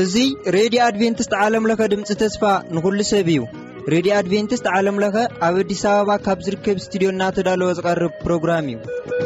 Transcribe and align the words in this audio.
እዙይ 0.00 0.30
ሬድዮ 0.54 0.80
ኣድቨንትስት 0.86 1.32
ዓለምለኸ 1.42 1.80
ድምፂ 1.92 2.10
ተስፋ 2.22 2.42
ንኹሉ 2.74 2.98
ሰብ 3.10 3.28
እዩ 3.34 3.40
ሬድዮ 3.96 4.12
ኣድቨንትስት 4.22 4.66
ዓለምለኸ 4.76 5.16
ኣብ 5.48 5.54
ኣዲስ 5.62 5.82
ኣበባ 5.92 6.10
ካብ 6.26 6.38
ዝርከብ 6.48 6.78
ስትድዮና 6.86 7.20
ተዳልወ 7.38 7.70
ዝቐርብ 7.80 8.12
ፕሮግራም 8.24 8.68
እዩኣብ 8.74 9.18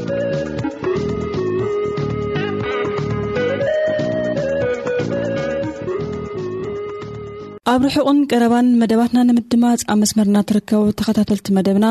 ርሑቕን 7.90 8.16
ቀረባን 8.30 8.66
መደባትና 8.82 9.18
ንምድማፅ 9.30 9.82
ኣብ 9.92 9.98
መስመርናትርከቡ 10.04 10.82
ተኸታተልቲ 11.00 11.48
መደብና 11.58 11.86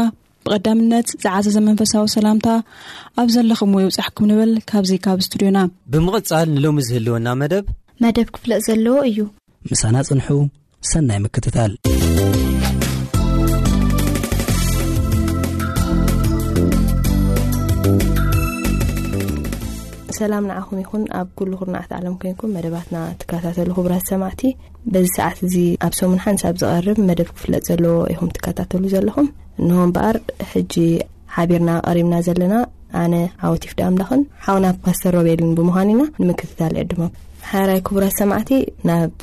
ብቐዳምነት 0.45 1.08
ዝዓዘ 1.23 1.45
ዘመንፈሳዊ 1.58 2.05
ሰላምታ 2.18 2.48
ኣብ 3.22 3.27
ዘለኹም 3.36 3.73
ይውፃሕኩም 3.84 4.27
ንብል 4.32 4.52
ካብዚ 4.70 4.91
ካብ 5.05 5.20
ስትድዮና 5.26 5.59
ብምቅፃል 5.94 6.48
ንሎሚ 6.55 6.77
ዝህልወና 6.88 7.27
መደብ 7.41 7.66
መደብ 8.04 8.27
ክፍለጥ 8.36 8.62
ዘለዎ 8.70 8.96
እዩ 9.09 9.20
ምሳና 9.72 9.96
ፅንሑ 10.08 10.27
ሰናይ 10.91 11.20
ምክትታል 11.26 11.72
ሰላም 20.21 20.48
ንዓኹም 20.49 20.80
ይኹን 20.82 21.04
ኣብ 21.20 21.27
ኩሉ 21.38 21.52
ኩርናዓት 21.60 21.91
ዓሎም 21.98 22.16
ኮይንኩም 22.21 22.52
መደባትና 22.55 22.98
ትከታተሉ 23.21 23.70
ክብራት 23.77 24.04
ሰማእቲ 24.12 24.41
በዚ 24.94 25.05
ሰዓት 25.18 25.38
እዚ 25.48 25.55
ኣብ 25.88 25.94
ሰሙን 25.99 26.20
ሓንሳብ 26.26 26.55
ዝቐርብ 26.62 26.99
መደብ 27.10 27.30
ክፍለጥ 27.38 27.62
ዘለዎ 27.71 27.96
ኢኹም 28.16 28.34
ትከታተሉ 28.35 28.84
ዘለኹም 28.96 29.30
እንሆን 29.64 29.90
በኣር 29.96 30.18
ሕጂ 30.54 30.76
ሓቢርና 31.36 31.72
ቀሪብና 31.88 32.16
ዘለና 32.28 32.55
ኣነ 33.02 33.16
ዓወቲፍ 33.48 33.74
ዳምዳኽን 33.82 34.21
ሓውናት 34.46 34.77
ፓስተር 34.85 35.13
ሮቤልን 35.18 35.52
ብምዃን 35.58 35.91
ኢና 35.93 36.02
ንምክትታል 36.21 36.74
ዕድሞ 36.82 37.04
ሓራይ 37.52 37.80
ክቡራት 37.88 38.16
ሰማዕቲ 38.21 38.49
ናብ 38.88 39.21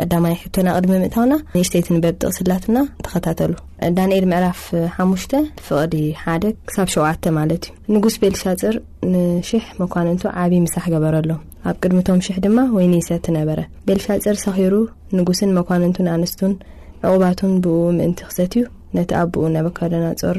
ቀዳማይ 0.00 0.34
ሕቶና 0.40 0.68
ቅድሚ 0.76 0.94
ምእታውና 1.02 1.34
ንሽተይትን 1.54 2.00
በብጥቕስላትና 2.04 2.78
ተኸታተሉ 3.04 3.52
ዳንኤል 3.98 4.24
ምዕላፍ 4.32 4.60
ሓሙሽተ 4.96 5.32
ፍቅዲ 5.68 5.94
ሓ 6.24 6.34
ሳብ 6.74 6.88
ሸዓተ 6.94 7.24
ማለት 7.38 7.64
እዩ 7.70 7.94
ንጉስ 7.96 8.16
ቤልሻ 8.22 8.42
ፅር 8.62 8.76
ንሽሕ 9.14 9.64
መኳንንቱ 9.82 10.22
ዓብይ 10.42 10.60
ምሳሕ 10.66 10.84
ገበረ 10.94 11.16
ኣሎ 11.22 11.30
ኣብ 11.68 11.76
ቅድሚቶም 11.84 12.20
ሽሕ 12.26 12.36
ድማ 12.46 12.58
ወይ 12.76 12.86
ነይሰትነበረ 12.92 13.62
ቤልሻ 13.88 14.08
ፅር 14.26 14.36
ሰኺሩ 14.44 14.74
ንጉስን 15.20 15.54
መኳንንቱ 15.60 15.98
ኣንስቱን 16.16 16.54
ዕቁባቱን 17.08 17.54
ብእ 17.64 17.80
ምእንቲ 18.00 18.20
ክሰት 18.30 18.52
እዩ 18.58 18.64
ነቲ 18.98 19.10
ኣብኡ 19.22 19.44
ነበከለና 19.56 20.06
ፆር 20.22 20.38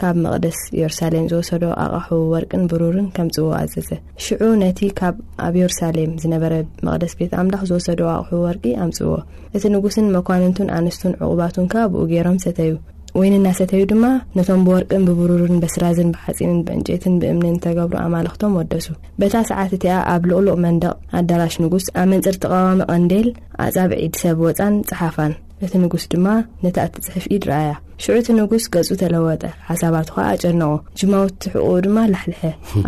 ካብ 0.00 0.16
መቅደስ 0.22 0.56
የሩሳሌም 0.78 1.26
ዝወሰዶ 1.32 1.64
ኣቕሑቡ 1.82 2.22
ወርቅን 2.32 2.62
ብሩርን 2.70 3.04
ከምፅዎዎ 3.16 3.50
ኣዘዘ 3.58 3.90
ሽዑ 4.24 4.40
ነቲ 4.62 4.80
ካብ 4.98 5.16
ኣብ 5.46 5.54
የሩሳሌም 5.60 6.12
ዝነበረ 6.22 6.54
መቕደስ 6.86 7.12
ቤት 7.18 7.34
ኣምላኽ 7.40 7.62
ዝወሰዶ 7.70 8.02
ኣቕሑቡ 8.14 8.40
ወርቂ 8.48 8.64
ኣምፅውዎ 8.84 9.18
እቲ 9.58 9.62
ንጉስን 9.74 10.08
መኳኖንቱን 10.16 10.72
ኣንስቱን 10.78 11.14
ዕቁባትን 11.20 11.68
ከ 11.74 11.84
ብኡ 11.92 12.02
ገይሮም 12.14 12.40
ሰተዩ 12.46 12.72
ወይንናሰተዩ 13.18 13.80
ድማ 13.90 14.04
ነቶም 14.36 14.60
ብወርቅን 14.66 15.02
ብብሩርን 15.08 15.60
በስራዝን 15.62 16.08
ብሓፂንን 16.14 16.58
ብዕንጨትን 16.68 17.14
ብእምንን 17.22 17.60
ተገብሩ 17.66 17.98
ኣማልክቶም 18.04 18.56
ወደሱ 18.60 18.88
በታ 19.22 19.34
ሰዓት 19.52 19.74
እቲኣ 19.78 19.94
ኣብ 20.14 20.24
ልቕልቕ 20.30 20.54
መንደቕ 20.66 20.92
ኣዳራሽ 21.20 21.56
ንጉስ 21.66 21.86
ኣብ 22.02 22.08
መንፅር 22.14 22.38
ተቃዋሚ 22.46 22.80
ቀንዴል 22.94 23.30
ኣፃብዒድ 23.68 24.14
ሰብ 24.24 24.40
ወፃን 24.48 24.76
ፅሓፋን 24.92 25.34
እቲ 25.64 25.72
ንጉስ 25.82 26.04
ድማ 26.12 26.26
ነታእቲ 26.62 26.94
ፅሕፍ 27.06 27.24
ኢድረኣያ 27.34 27.70
ሽዑ 28.02 28.14
እቲ 28.20 28.28
ንጉስ 28.38 28.64
ገፁ 28.74 28.88
ተለወጠ 29.02 29.42
ሓሳባት 29.68 30.08
ከዓ 30.14 30.24
ኣጨነቆ 30.36 30.72
ጅማውትሕቁኡ 31.00 31.68
ድማ 31.86 31.96
ላሕልሐ 32.12 32.42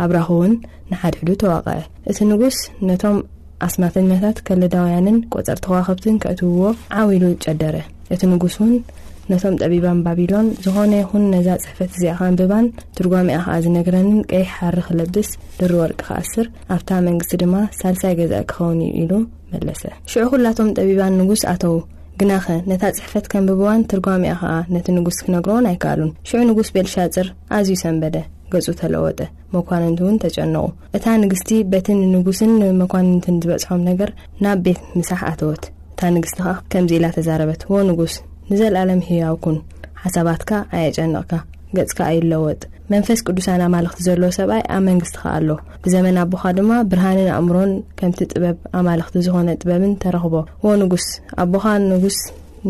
ኣብራኽ 0.05 0.27
እውን 0.35 0.53
ንሓድሕዱ 0.91 1.29
ተዋቀዐ 1.43 1.79
እቲ 2.11 2.17
ንጉስ 2.31 2.57
ነቶም 2.89 3.17
ኣስማተኛታት 3.67 4.37
ከሌዳውያንን 4.47 5.15
ቆፀር 5.33 5.57
ተኸዋከብትን 5.65 6.17
ከእትውዎ 6.23 6.63
ዓዊ 7.01 7.07
ኢሉ 7.19 7.25
ጨደረ 7.45 7.75
እቲ 8.15 8.21
ንጉስ 8.33 8.55
እውን 8.59 8.73
ነቶም 9.31 9.55
ጠቢባን 9.63 9.97
ባቢሎን 10.03 10.49
ዝኮነ 10.65 10.91
ይኩን 11.01 11.23
ነዛ 11.33 11.47
ፅሕፈት 11.63 11.91
እዚኣ 11.95 12.13
ከንብባን 12.19 12.67
ትርጓምያ 12.97 13.37
ከዓ 13.45 13.55
ዝነግረንን 13.65 14.19
ቀይ 14.31 14.45
ሓር 14.55 14.77
ክለብስ 14.87 15.31
ዝርወርቂ 15.59 15.99
ክኣስር 16.07 16.45
ኣብታ 16.75 16.89
መንግስቲ 17.09 17.33
ድማ 17.43 17.55
ሳልሳይ 17.79 18.13
ገዛእ 18.21 18.45
ክኸውን 18.53 18.79
ዩ 18.85 18.87
ኢሉ 19.03 19.11
መለሰ 19.53 19.81
ሽዑ 20.13 20.23
ኩላቶም 20.33 20.69
ጠቢባን 20.79 21.19
ንጉስ 21.21 21.43
ኣተው 21.53 21.75
ግናኸ 22.21 22.45
ነታ 22.69 22.83
ፅሕፈት 22.97 23.25
ከም 23.31 23.43
ብበዋን 23.47 23.81
ትርጓምያ 23.89 24.31
ከዓ 24.41 24.53
ነቲ 24.75 24.85
ንጉስ 24.95 25.17
ክነግሮዎን 25.25 25.65
ኣይከኣሉን 25.71 26.11
ሽዑ 26.29 26.39
ንጉስ 26.49 26.69
ቤልሻፅር 26.75 27.27
ኣዝዩ 27.57 27.75
ሰንበደ 27.81 28.15
ገፁ 28.53 28.67
ተለወጠ 28.79 29.19
መኳንንቲ 29.55 29.99
እውን 30.05 30.15
ተጨንቑ 30.23 30.59
እታ 30.99 31.05
ንግስቲ 31.23 31.51
በቲ 31.73 31.87
ንንጉስን 31.99 32.53
ንመኳንንትን 32.61 33.37
ዝበፅሖም 33.43 33.83
ነገር 33.89 34.11
ናብ 34.45 34.59
ቤት 34.67 34.79
ምሳሕ 34.99 35.21
ኣተወት 35.31 35.65
እታ 35.93 36.01
ንግስቲ 36.17 36.39
ከዓ 36.45 36.55
ከምዚ 36.73 36.93
ኢላ 36.99 37.07
ተዛረበት 37.17 37.63
ዎ 37.75 37.79
ንጉስ 37.91 38.15
ንዘለኣለም 38.53 39.03
ህያውኩን 39.11 39.59
ሓሳባትካ 40.05 40.51
ኣየጨንቕካ 40.79 41.31
ገጽከ 41.77 41.99
ይለወጥ 42.15 42.61
መንፈስ 42.93 43.19
ቅዱሳን 43.27 43.61
ኣማልኽቲ 43.67 43.99
ዘለ 44.07 44.23
ሰብኣይ 44.37 44.61
ኣብ 44.75 44.81
መንግስቲካ 44.89 45.23
ኣሎ 45.37 45.49
ብዘመን 45.85 46.17
ኣቦካ 46.23 46.43
ድማ 46.57 46.69
ብርሃንን 46.91 47.29
ኣእምሮን 47.37 47.71
ከምቲ 47.99 48.19
ጥበብ 48.33 48.57
ኣማልኽቲ 48.79 49.15
ዝኮነ 49.25 49.49
ጥበብን 49.61 49.93
ተረክቦ 50.03 50.35
ዎ 50.65 50.71
ንጉስ 50.83 51.07
ኣቦካ 51.45 51.65
ንጉስ 51.91 52.19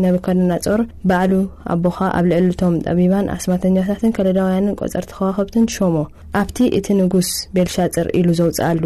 ነብከድናፆር 0.04 0.80
ባዕሉ 1.10 1.32
ኣቦካ 1.74 1.98
ኣብ 2.16 2.24
ልዕሊቶም 2.30 2.74
ጠቢባን 2.88 3.30
ኣስማተኛታትን 3.36 4.14
ከለዳውያንን 4.16 4.76
ቆፀርቲ 4.80 5.10
ከዋክብትን 5.18 5.64
ሾሞ 5.76 5.94
ኣብቲ 6.40 6.58
እቲ 6.78 6.86
ንጉስ 7.00 7.30
ቤልሻፅር 7.56 8.08
ኢሉ 8.18 8.28
ዘውፅ 8.40 8.58
ኣሉ 8.70 8.84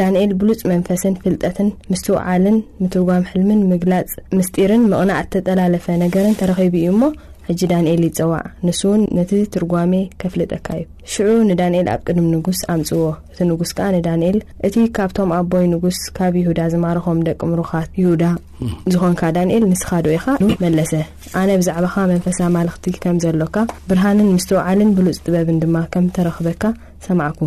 ዳንኤል 0.00 0.30
ብሉፅ 0.38 0.60
መንፈስን 0.72 1.14
ፍልጠትን 1.24 1.68
ምስትውዓልን 1.90 2.56
ምትርጓም 2.82 3.26
ሕልምን 3.30 3.60
ምግላፅ 3.72 4.12
ምስጢርን 4.38 4.82
ምቕናዕ 4.92 5.18
ዝተጠላለፈ 5.26 5.84
ነገርን 6.04 6.38
ተረኪቡ 6.40 6.74
እዩ 6.80 6.88
ሞ 7.02 7.12
ሕጂ 7.48 7.60
ዳንኤል 7.70 8.02
ይፀዋዕ 8.06 8.44
ንስውን 8.66 9.00
ነቲ 9.16 9.30
ትርጓሜ 9.54 9.92
ከፍል 10.20 10.42
ጠካ 10.52 10.66
እዩ 10.80 10.84
ሽዑ 11.12 11.28
ንዳንኤል 11.48 11.88
ኣብ 11.94 12.00
ቅድም 12.08 12.26
ንጉስ 12.34 12.60
ኣምጽውዎ 12.74 13.10
ስኤእ 13.38 14.88
ካብቶም 14.96 15.32
ኣቦይ 15.38 15.66
ጉስ 15.84 15.98
ካብ 16.18 16.34
ዳ 16.58 16.62
ዝርኮም 16.82 17.18
ቂ 19.16 19.30
ካት 20.22 20.56
ዝ 23.22 23.28
ብሃ 23.90 24.02
ምስውልን 24.34 24.90
ብሉፅ 24.96 25.16
ጥበብ 25.26 25.48
ምተረክበካ 26.04 26.62
ሰማ 27.06 27.22
ከ 27.38 27.46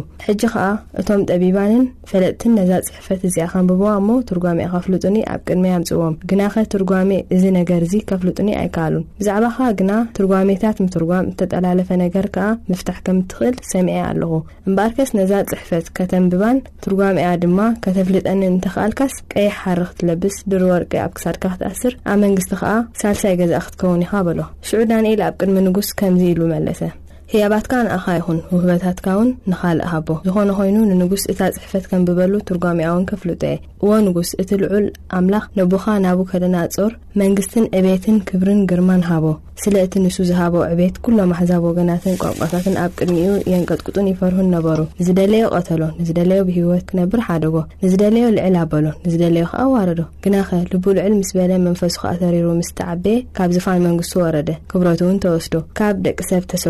እቶም 1.02 1.22
ጠቢባን 1.34 1.72
ፈለጥትን 2.10 2.52
ነዛ 2.58 2.72
ፅሕፈት 2.88 3.22
ዚ 3.36 3.46
ከምብበዋ 3.54 3.92
ትጓ 4.30 4.44
ፍል 4.86 4.96
ኣብ 5.34 5.40
ቅድሚ 5.48 5.66
ፅዎም 5.90 6.16
ና 6.40 6.50
ትርጓ 6.74 7.00
ነገር 7.58 7.84
ፍልጥ 8.24 8.38
ኣይሉ 8.62 9.02
ብዛት 9.22 10.80
ም 10.86 10.90
ዝፈ 10.92 11.10
ር 11.12 11.26
ምትክል 11.28 11.62
ኣለፈ 11.72 12.42
ከተንብባን 15.98 16.58
ትርጓም 16.84 17.20
ያ 17.26 17.30
ድማ 17.44 17.60
ከተፍልጠኒ 17.84 18.42
እንተኽኣልካስ 18.52 19.16
ቀይሕ 19.34 19.56
ሓር 19.64 19.82
ክትለብስ 19.90 20.38
ድርወርቂ 20.54 20.92
ኣብ 21.06 21.14
ክሳድካ 21.18 21.44
ክትኣስር 21.56 21.96
ኣብ 22.12 22.18
መንግስቲ 22.26 22.52
ከዓ 22.62 22.74
ሳልሳይ 23.02 23.36
ገዛእ 23.42 23.64
ክትከውን 23.66 24.06
ኢኻ 24.08 24.14
በሎ 24.30 24.40
ሽዑ 24.70 24.82
ዳንኤል 24.94 25.24
ኣብ 25.28 25.36
ቅድሚ 25.42 25.58
ንጉስ 25.68 25.90
ከምዚ 26.02 26.24
ኢሉ 26.34 26.42
መለሰ 26.56 26.82
ሕያባትካ 27.32 27.72
ንኣኻ 27.86 28.06
ይኹን 28.18 28.38
ውህበታትካ 28.54 29.08
ውን 29.20 29.30
ንካልእ 29.52 29.88
ሃቦ 29.94 30.08
ዝኮነ 30.28 30.52
ኮይኑ 30.60 30.78
ንንጉስ 30.92 31.24
እታ 31.32 31.40
ፅሕፈት 31.56 31.86
ከም 31.92 32.04
ብበሉ 32.08 32.34
ትርጓምያውን 32.50 33.08
ከፍልጦ 33.10 33.42
የ 33.50 33.56
እዎ 33.84 33.92
ንጉስ 34.06 34.30
እቲ 34.42 34.50
ልዑል 34.62 34.86
ኣምላኽ 35.18 35.44
ነቦካ 35.58 35.88
ናብ 36.06 36.20
ከደና 36.30 36.56
ፆር 36.78 36.94
መንግስትን 37.22 37.66
ዕቤትን 37.80 38.16
ክብርን 38.30 38.62
ግርማን 38.70 39.04
ሃቦ 39.10 39.26
ስለእቲ 39.64 39.94
ንሱ 40.04 40.18
ዝሃቦ 40.30 40.56
ዕቤት 40.72 40.96
ኩሎም 41.06 41.30
ኣሕዛብ 41.36 41.62
ወገናትን 41.68 42.16
ቋንቋታትን 42.22 42.76
ኣብ 42.82 42.92
ቅድሚኡ 43.00 43.32
የንቀጥቅጡን 43.52 44.10
ይፈርሁ 44.12 44.40
ነበሩ 44.56 44.80
ንዝደለዮ 45.00 45.46
ቀተሎ 45.58 45.82
ንዝደለዮ 46.00 46.42
ብሂወት 46.50 46.84
ክነብር 46.90 47.22
ሓደጎ 47.28 47.56
ንዝደለዮ 47.84 48.26
ልዕል 48.38 48.58
ኣበሎ 48.64 48.86
ንዝደለዮ 49.06 49.46
ከኣ 49.52 49.66
ዋረዶ 49.76 50.02
ግናኸ 50.26 50.52
ልቡልዕል 50.74 51.14
ምስ 51.20 51.32
በለ 51.38 51.52
መንፈሱ 51.68 51.96
ከ 52.04 52.14
ተሪሩ 52.24 52.48
ምስተዓበየ 52.62 53.20
ካብ 53.40 53.54
ዝፋን 53.58 53.86
መስ 54.00 54.12
ወረደብ 54.24 55.12
ተወስዶብ 55.26 55.66
ደቂሰብ 56.08 56.46
ተሰ 56.54 56.66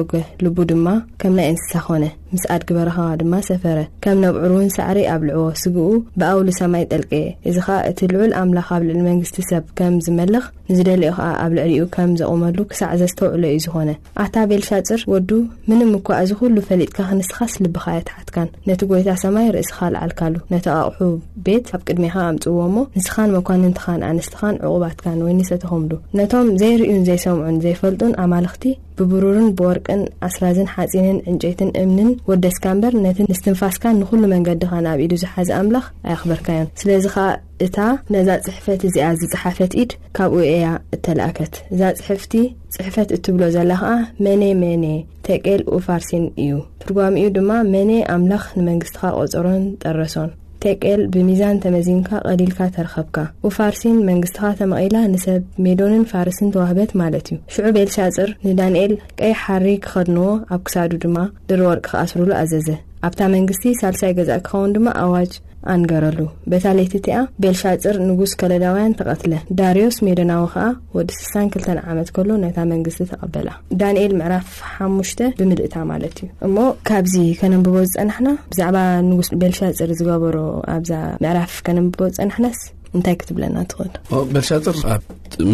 ቡ 0.55 0.63
ድማ 0.69 0.87
ከም 1.21 1.33
ናይ 1.37 1.47
እንስሳ 1.51 1.73
ኮነ 1.85 2.05
ምስኣድ 2.33 2.61
ግበረኻ 2.69 2.97
ድማ 3.21 3.33
ሰፈረ 3.47 3.77
ከም 4.03 4.17
ነብዕር 4.23 4.51
እውን 4.55 4.69
ሳዕሪ 4.75 4.99
ኣብ 5.13 5.21
ልዕዎ 5.27 5.43
ስግኡ 5.61 5.87
ብኣውሉ 6.19 6.47
ሰማይ 6.59 6.83
ጠልቀ 6.93 7.11
የ 7.21 7.25
እዚ 7.49 7.55
ከዓ 7.67 7.77
እቲ 7.89 7.99
ልዑል 8.13 8.31
ኣምላኽ 8.41 8.67
ኣብ 8.75 8.83
ልዕሊ 8.87 8.99
መንግስቲ 9.09 9.37
ሰብ 9.49 9.63
ከም 9.79 9.95
ዝመልኽ 10.05 10.45
ንዝደሊዮ 10.69 11.11
ከዓ 11.17 11.27
ኣብ 11.43 11.51
ልዕል 11.57 11.71
ዩ 11.77 11.81
ከም 11.95 12.11
ዘቕመሉ 12.21 12.57
ክሳዕ 12.71 12.91
ዘስተውዕሎ 13.01 13.43
እዩ 13.51 13.61
ዝኮነ 13.65 13.89
ኣታ 14.23 14.35
ቤልሻፅር 14.51 15.01
ወዱ 15.13 15.29
ምንም 15.69 15.91
እኳ 15.99 16.07
ዝኩሉ 16.31 16.55
ፈሊጥካ 16.69 16.97
ክንስኻስልብካ 17.11 17.85
ያትሓትካን 17.97 18.49
ነቲ 18.69 18.81
ጎይታ 18.91 19.09
ሰማይ 19.23 19.47
ርእስካ 19.57 19.79
ልዓልካሉ 19.95 20.35
ነቲ 20.53 20.65
ኣቑሑ 20.79 21.01
ቤት 21.47 21.67
ኣብ 21.77 21.83
ቅድሜካ 21.89 22.15
ኣምፅዎ 22.31 22.57
ሞ 22.75 22.85
ንስኻን 22.97 23.31
መኳን 23.37 23.63
ንትኻን 23.69 24.01
ኣንስትኻን 24.11 24.55
ዕቁባትካን 24.65 25.19
ወይ 25.27 25.35
ኒሰተኹምሉ 25.39 25.91
ነቶም 26.19 26.49
ዘይርእዩን 26.63 27.05
ዘይሰምዑን 27.11 27.61
ዘይፈልጡን 27.65 28.13
ኣማልክቲ 28.25 28.65
ብብሩርን 28.99 29.49
ብወርቅን 29.57 30.01
ኣስራዝን 30.27 30.69
ሓፂንን 30.75 31.17
ዕንጨይትን 31.31 31.69
እምንን 31.81 32.09
ወደስካ 32.29 32.63
እምበር 32.75 32.93
ነቲ 33.05 33.17
ንስትንፋስካን 33.31 33.99
ንኩሉ 34.01 34.21
መንገዲኻንኣብ 34.33 35.01
ኢሉ 35.05 35.13
ዝሓዘ 35.23 35.49
ኣምላኽ 35.59 35.85
ኣይኽበርካዮን 36.11 36.69
ስለዚ 36.81 37.05
ከዓ 37.15 37.27
እታ 37.65 37.77
ነዛ 38.15 38.27
ፅሕፈት 38.47 38.81
እዚኣ 38.89 39.07
ዝፀሓፈት 39.19 39.71
ኢድ 39.81 39.91
ካብኡ 40.19 40.39
እያ 40.53 40.65
እተላኣከት 40.97 41.53
እዛ 41.75 41.81
ፅሕፍቲ 42.01 42.33
ፅሕፈት 42.77 43.11
እትብሎ 43.17 43.43
ዘላ 43.57 43.71
ኸዓ 43.83 43.93
መነ 44.27 44.43
መኔ 44.63 44.85
ተቀል 45.27 45.63
ኡፋርሲን 45.77 46.25
እዩ 46.45 46.51
ትርጓሚእኡ 46.83 47.29
ድማ 47.37 47.51
መነ 47.73 47.89
ኣምላኽ 48.15 48.43
ንመንግስትኻ 48.59 49.03
ቆፀሮን 49.27 49.63
ጠረሶን 49.85 50.29
ቴቅል 50.63 51.01
ብሚዛን 51.13 51.57
ተመዚምካ 51.63 52.09
ቐሊልካ 52.29 52.59
ተረኸብካ 52.75 53.17
ውፋርሲን 53.45 53.97
መንግስትኻ 54.09 54.43
ተመቒላ 54.59 54.97
ንሰብ 55.13 55.41
ሜዶንን 55.65 56.03
ፋርሲን 56.11 56.51
ተዋህበት 56.55 56.91
ማለት 57.01 57.27
እዩ 57.33 57.37
ሽዑ 57.55 57.65
ቤልሻፅር 57.77 58.31
ንዳንኤል 58.49 58.93
ቀይ 59.21 59.33
ሓሪ 59.43 59.65
ክኸድንዎ 59.85 60.27
ኣብ 60.55 60.61
ክሳዱ 60.69 60.91
ድማ 61.05 61.17
ድርወርቂ 61.51 61.85
ክኣስሩሉ 61.91 62.31
ኣዘዘ 62.41 62.69
ኣብታ 63.07 63.19
መንግስቲ 63.35 63.65
ሳልሳይ 63.81 64.13
ገዛእ 64.19 64.41
ክኸውን 64.45 64.73
ድማ 64.77 64.87
ኣዋጅ 65.03 65.31
ኣንገረሉ 65.73 66.19
በታ 66.51 66.65
ለይቲ 66.77 66.93
እቲኣ 66.99 67.17
ቤልሻፅር 67.43 67.95
ንጉስ 68.09 68.31
ከለዳውያን 68.41 68.95
ተቐትለ 68.99 69.33
ዳርዮስ 69.59 69.97
ሜደናዊ 70.07 70.43
ከዓ 70.53 70.65
ወዲ 70.97 71.09
6ሳ 71.19 71.33
2ተ 71.55 71.65
ዓመት 71.91 72.09
ከሎ 72.15 72.29
ነታ 72.43 72.57
መንግስቲ 72.73 73.01
ተቐበላ 73.11 73.49
ዳንኤል 73.81 74.13
ምዕራፍ 74.19 74.49
ሓሙሽተ 74.75 75.21
ብምልእታ 75.39 75.75
ማለት 75.91 76.15
እዩ 76.23 76.29
እሞ 76.47 76.57
ካብዚ 76.89 77.15
ከነንብቦ 77.41 77.75
ዝፀናሕና 77.91 78.29
ብዛዕባ 78.53 78.77
ንጉስ 79.11 79.29
ቤልሻ 79.43 79.59
ፅር 79.79 79.91
ዝገበሮ 80.01 80.37
ኣብዛ 80.77 80.91
ምዕራፍ 81.25 81.55
ከነንብቦ 81.67 81.99
ዝፀናሕነስ 82.17 82.59
እንታይ 82.97 83.15
ክትብለና 83.21 83.57
ትኽእልቤልሻፅር 83.71 84.77
ኣብ 84.93 85.03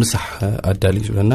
ምሳሕ 0.00 0.26
ኣዳልእ 0.72 1.04
ዝብለና 1.08 1.32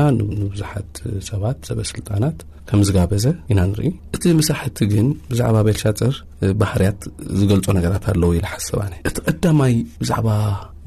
ብዙሓት 0.54 0.92
ሰባት 1.30 1.58
ሰጣናት 1.70 2.38
ከም 2.70 2.82
ዝጋበዘ 2.88 3.26
ኢና 3.52 3.60
ንርኢ 3.70 3.90
እቲ 4.16 4.24
መሳሕቲ 4.40 4.78
ግን 4.92 5.08
ብዛዕባ 5.30 5.58
ቤልሻፅር 5.68 6.16
ባህርያት 6.62 7.00
ዝገልፆ 7.40 7.66
ነገራት 7.78 8.04
ኣለዎ 8.12 8.30
ኢሓሰብ 8.40 8.80
እቲ 9.10 9.18
ቀዳማይ 9.30 9.74
ብዛዕባ 10.02 10.28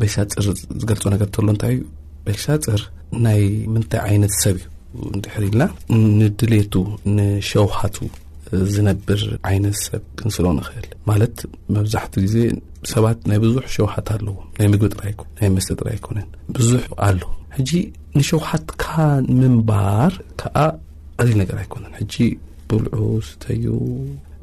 ቤልሻፅር 0.00 0.44
ዝገልፆ 0.82 1.02
ነገርሎ 1.14 1.48
እታይ 1.56 1.74
እዩ 1.76 1.80
ቤልሻ 2.26 2.44
ፅር 2.66 2.82
ናይ 3.24 3.42
ምንታይ 3.74 4.00
ዓይነት 4.10 4.34
ሰብ 4.42 4.58
ዩ 4.60 4.68
ድሕርልና 5.24 5.62
ንድሌቱ 6.20 6.74
ንሸውሓቱ 7.16 7.96
ዝነብር 8.74 9.20
ዓይነት 9.50 9.76
ሰብ 9.86 10.02
ክንስሎ 10.20 10.46
ንክእል 10.60 10.86
ማለት 11.10 11.36
መብዛሕት 11.76 12.14
ግዜ 12.24 12.36
ሰባት 12.92 13.18
ናይ 13.30 13.38
ብዙሕ 13.46 13.64
ሸውሓት 13.76 14.06
ኣለዎ 14.16 14.36
ና 14.58 14.70
ምግቢ 14.74 14.92
ናይ 15.40 15.50
መስተ 15.56 15.70
ጥራ 15.80 15.88
ኣኮነን 15.96 16.28
ብዙ 16.58 16.70
ኣሎ 17.08 17.20
ንሸውሓትካ 18.18 18.82
ንምንባር 19.28 20.12
ቀዲል 21.22 21.36
ነገር 21.44 21.56
ኣይኮነን 21.62 21.94
ሕጂ 22.02 22.14
ብልዑ 22.68 23.02
ስተዩ 23.30 23.64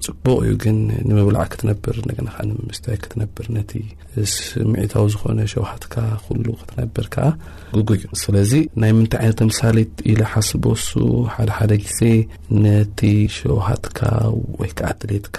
ፅቡቅ 0.06 0.36
እዩ 0.44 0.52
ግን 0.64 0.78
ንምብላዕ 1.08 1.42
ክትነብር 1.54 1.96
ንምስታይ 2.50 2.98
ክትነብር 3.04 3.46
ነቲ 3.56 3.72
ስምዒታዊ 4.34 5.04
ዝኾነ 5.14 5.40
ሸውሃትካ 5.54 5.96
ኩሉ 6.26 6.46
ክትነብርከ 6.60 7.16
ጉጉ 7.78 7.90
እዩ 7.98 8.06
ስለዚ 8.22 8.52
ናይ 8.84 8.92
ምንታይ 8.98 9.22
ይነት 9.28 9.38
ተምሳሌት 9.42 9.94
ኢለሓስበሱ 10.12 10.86
ሓደሓደ 11.38 11.72
ግዜ 11.86 12.00
ነቲ 12.66 13.02
ሸወሃትካ 13.38 14.00
ወይ 14.62 14.72
ከ 14.80 14.86
ኣትሌትካ 14.92 15.38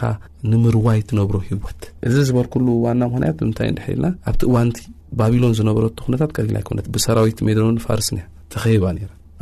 ንምርዋይ 0.51 1.01
ትነብሮ 1.13 1.39
ሂወት 1.49 1.81
እዚ 2.11 2.17
ዝበልኩሉ 2.31 2.69
ዋና 2.85 3.01
ምክን 3.15 3.25
ት 3.35 3.39
ብምንታይ 3.47 3.71
ልና 4.01 4.09
ኣብቲ 4.33 4.43
እዋንቲ 4.51 4.81
ባቢሎን 5.21 5.57
ዝነበረ 5.61 5.87
ነታት 6.17 6.31
ቀዲል 6.39 6.59
ኣኮነት 6.63 6.89
ብሰራዊት 6.97 7.41
ሜድ 7.49 7.61
ፋርስን 7.87 8.21
ተኸይባ 8.55 8.85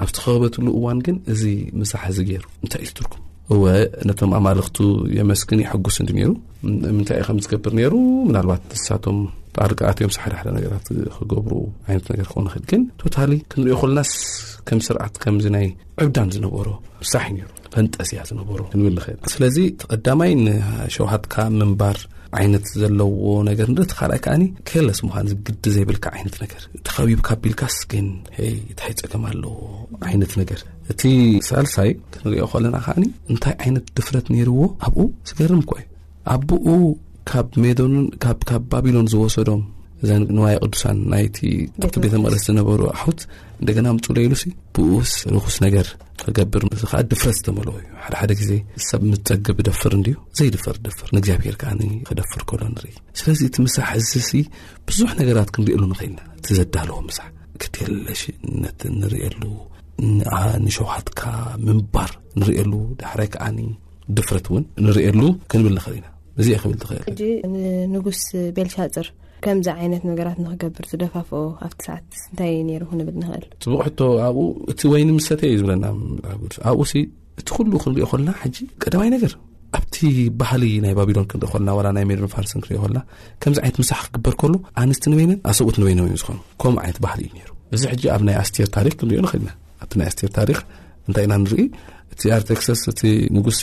ኣብቲ 0.05 0.17
ከበትሉ 0.25 0.67
እዋን 0.79 0.99
ግን 1.07 1.17
እዚ 1.33 1.43
ምሳሕ 1.81 2.03
ዚ 2.17 2.25
ገይሩ 2.29 2.45
እንታይ 2.65 2.83
እዝትርኩም 2.87 3.23
እወ 3.55 3.63
ነቶም 4.09 4.31
ኣማለኽቱ 4.39 4.77
የመስግን 5.19 5.61
ይሕጉስ 5.65 5.97
ንዲ 6.05 6.11
ነይሩ 6.19 6.31
ምንታይ 6.97 7.19
እዩ 7.21 7.27
ከም 7.29 7.39
ዝገብር 7.45 7.73
ነይሩ 7.79 7.95
ምናልባት 8.29 8.65
ሳቶም 8.87 9.19
ኣልጋኣትዮም 9.67 10.13
ሳሕሪ 10.17 10.33
ሓደ 10.41 10.49
ነገራት 10.57 10.87
ክገብሩ 11.19 11.55
ዓይነት 11.89 12.07
ነገር 12.13 12.27
ክንክእል 12.33 12.65
ግን 12.73 12.83
ቶታሊ 13.03 13.33
ክንሪኦ 13.53 13.75
ኮለናስ 13.83 14.13
ከም 14.69 14.81
ስርዓት 14.89 15.15
ከምዚናይ 15.23 15.67
ዕብዳን 16.05 16.31
ዝነበሩ 16.35 16.69
ብሳሕ 17.03 17.27
ነሩ 17.37 17.49
ፈንጠዚያ 17.75 18.21
ዝነበሩ 18.31 18.61
ክንብል 18.75 18.95
ንክእል 18.99 19.19
ስለዚ 19.35 19.57
ተቀዳማይ 19.83 20.33
ንሸውሃትካ 20.45 21.35
ምንባር 21.61 21.99
ዓይነት 22.39 22.65
ዘለዎ 22.81 23.25
ነገር 23.51 23.67
ንቲ 23.75 23.93
ካልኣይ 23.99 24.19
ከዓኒ 24.25 24.43
ከለስ 24.69 24.99
ምኳን 25.07 25.29
ዝግዲ 25.31 25.65
ዘይብልካ 25.75 26.07
ዓይነት 26.17 26.35
ነገር 26.45 26.63
ተኸቢብካኣቢልካስ 26.89 27.77
ግን 27.93 28.09
ይ 28.47 28.51
እንታይ 28.73 28.93
ፀገም 29.03 29.23
ኣለዎ 29.31 29.55
ዓይነት 30.09 30.33
ነገር 30.41 30.61
እቲ 30.95 31.01
ሳልሳይ 31.49 31.91
ክንሪኦ 32.17 32.45
ኮለና 32.55 32.77
ከዓኒ 32.87 33.05
እንታይ 33.35 33.55
ዓይነት 33.65 33.87
ድፍረት 33.99 34.29
ነይርዎ 34.35 34.61
ኣብኡ 34.89 35.05
ዝገርም 35.31 35.63
ኳ 35.71 35.79
እዩ 35.81 35.89
ኣብኡ 36.35 36.59
ካብሜንካብ 37.31 38.63
ባቢሎን 38.73 39.07
ዝወሰዶም 39.13 39.63
ንዋይ 40.37 40.57
ቅዱሳን 40.65 40.99
ናይቲ 41.13 41.39
ቲ 41.95 42.01
ቤተ 42.03 42.13
ምቅረት 42.23 42.43
ዝነበሩ 42.49 42.81
ኣሑት 42.97 43.21
እንደና 43.61 43.87
ምፁ 43.97 44.05
ለሉ 44.17 44.35
ብኡስ 44.75 45.13
ርኹስ 45.35 45.57
ነገር 45.65 45.87
ክገብር 46.21 46.63
ዓ 46.99 47.01
ድፍረት 47.13 47.35
ዝተመልዎ 47.39 47.73
እዩ 47.81 47.89
ሓደ 48.05 48.15
ሓደ 48.21 48.31
ግዜ 48.41 48.53
ሰብ 48.89 49.03
ምፀግብ 49.13 49.59
ደፍር 49.69 49.95
ዩ 50.11 50.15
ዘይድፍር 50.41 50.77
ድፍር 50.87 51.09
ንእግዚኣብሄር 51.17 51.57
ከዓ 51.63 51.71
ክደፍር 52.11 52.43
ከሎ 52.51 52.61
ንርኢ 52.75 52.93
ስለዚ 53.21 53.41
እቲ 53.49 53.57
ምሳሕ 53.67 53.91
እዚ 54.21 54.33
ብዙሕ 54.91 55.11
ነገራት 55.21 55.51
ክንሪእየሉ 55.57 55.85
ንክልና 55.93 56.21
እቲዘዳለዎ 56.41 56.99
ምሳ 57.09 57.19
ክቴለሽነት 57.65 58.81
ንርሉ 59.01 59.43
ንሸዋትካ 60.67 61.23
ምንባር 61.67 62.13
ንርሉ 62.43 62.73
ዳሕራይ 63.03 63.31
ከዓ 63.35 63.45
ድፍረት 64.19 64.47
እውን 64.53 64.65
ንርሉ 64.87 65.23
ክንብል 65.51 65.75
ንኽእል 65.79 65.97
ኢና 65.99 66.07
እዚ 66.41 66.49
ብል 66.71 66.79
ትኽእልሕ 66.83 67.31
ንንጉስ 67.93 68.21
ቤልሻፅር 68.57 69.07
ከምዚ 69.45 69.67
ዓይነት 69.81 70.03
ነገራት 70.11 70.39
ንክገብር 70.45 70.85
ዝደፋፍኦ 70.91 71.41
ኣብቲ 71.67 71.81
ሰዓት 71.87 72.07
ንታይ 72.33 72.53
ክንብል 72.91 73.17
ንኽእል 73.23 73.45
ቡቅ 73.73 73.83
ሕ 73.87 73.89
ኣብኡ 74.29 74.45
እቲ 74.71 74.81
ወይን 74.93 75.09
ምተተ 75.19 75.41
እዩ 75.51 75.57
ዝብለና 75.61 75.85
ኣብኡ 76.71 76.81
እቲ 77.41 77.49
ኩሉ 77.57 77.73
ክንሪኦ 77.83 78.07
ኮልና 78.11 78.31
ቀዳማይ 78.83 79.09
ነገር 79.17 79.33
ኣብቲ 79.79 79.97
ባህሊ 80.41 80.63
ናይ 80.85 80.93
ባቢሎን 81.01 81.27
ክንሪኢ 81.33 81.49
ኮልና 81.57 81.71
ናይ 81.97 82.05
ሜድን 82.11 82.31
ፋርስን 82.35 82.61
ክሪ 82.65 82.73
ኮለና 82.85 83.01
ከምዚ 83.43 83.59
ዓይነት 83.65 83.77
መሳሓ 83.83 84.01
ክግበር 84.09 84.35
ከሎ 84.43 84.55
ኣንስት 84.83 85.05
ንበይነን 85.13 85.41
ኣሰብኡት 85.51 85.77
ንበይኒ 85.81 85.99
ወይ 86.07 86.13
ዝኾኑ 86.23 86.39
ከምኡ 86.61 86.79
ዓይነት 86.85 86.99
ባህሊ 87.07 87.21
እዩ 87.35 87.43
ሩ 87.49 87.51
እዚ 87.77 87.83
ሕ 87.93 88.01
ኣብ 88.15 88.23
ናይ 88.29 88.37
ኣስር 88.43 88.71
ታሪክ 88.79 88.95
ክንሪዮ 89.03 89.19
ንኽልና 89.27 89.51
ኣናይ 89.85 90.11
ስር 90.19 90.31
ንታይ 91.11 91.25
ኢና 91.29 91.33
ንርኢ 91.45 91.63
እቲ 92.13 92.21
ኣርቴክስ 92.37 92.69
እቲ 92.93 93.01
ንጉስ 93.37 93.61